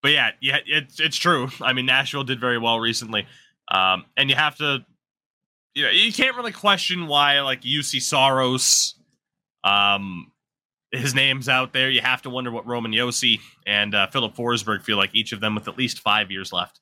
[0.00, 1.48] but yeah, yeah, it's it's true.
[1.60, 3.26] I mean, Nashville did very well recently,
[3.68, 4.84] um, and you have to,
[5.74, 8.94] you know, you can't really question why like Juuse Saros,
[9.62, 10.32] um,
[10.90, 11.90] his name's out there.
[11.90, 15.14] You have to wonder what Roman Josi and uh, Filip Forsberg feel like.
[15.14, 16.80] Each of them with at least five years left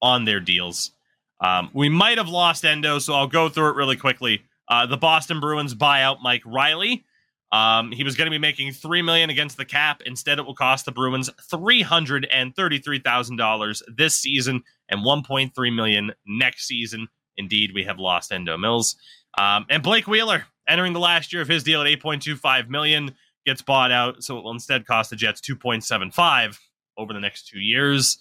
[0.00, 0.92] on their deals.
[1.40, 4.44] Um, we might have lost Endo, so I'll go through it really quickly.
[4.68, 7.04] Uh, the Boston Bruins buy out Mike Reilly.
[7.52, 10.02] Um, he was going to be making three million against the cap.
[10.06, 15.04] Instead, it will cost the Bruins three hundred and thirty-three thousand dollars this season and
[15.04, 17.08] one point three million next season.
[17.36, 18.96] Indeed, we have lost Endo Mills
[19.36, 22.36] um, and Blake Wheeler entering the last year of his deal at eight point two
[22.36, 26.10] five million gets bought out, so it will instead cost the Jets two point seven
[26.10, 26.58] five
[26.96, 28.18] over the next two years.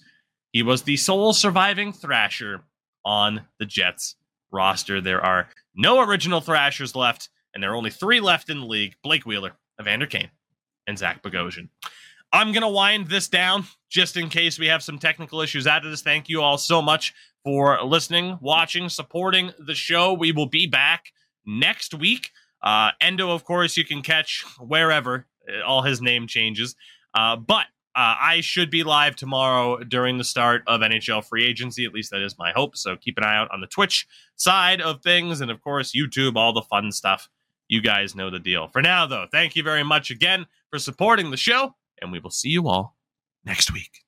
[0.51, 2.63] He was the sole surviving Thrasher
[3.05, 4.15] on the Jets
[4.51, 4.99] roster.
[4.99, 8.95] There are no original Thrashers left and there are only three left in the league
[9.03, 10.29] Blake Wheeler, Evander Kane,
[10.87, 11.69] and Zach Bogosian.
[12.33, 15.83] I'm going to wind this down just in case we have some technical issues out
[15.83, 16.01] of this.
[16.01, 20.13] Thank you all so much for listening, watching, supporting the show.
[20.13, 21.11] We will be back
[21.45, 22.31] next week.
[22.63, 26.75] Uh, Endo, of course, you can catch wherever uh, all his name changes.
[27.13, 31.83] Uh, but uh, I should be live tomorrow during the start of NHL free agency.
[31.83, 32.77] At least that is my hope.
[32.77, 35.41] So keep an eye out on the Twitch side of things.
[35.41, 37.27] And of course, YouTube, all the fun stuff
[37.71, 38.67] you guys know the deal.
[38.67, 42.29] For now, though, thank you very much again for supporting the show, and we will
[42.29, 42.97] see you all
[43.45, 44.03] next week.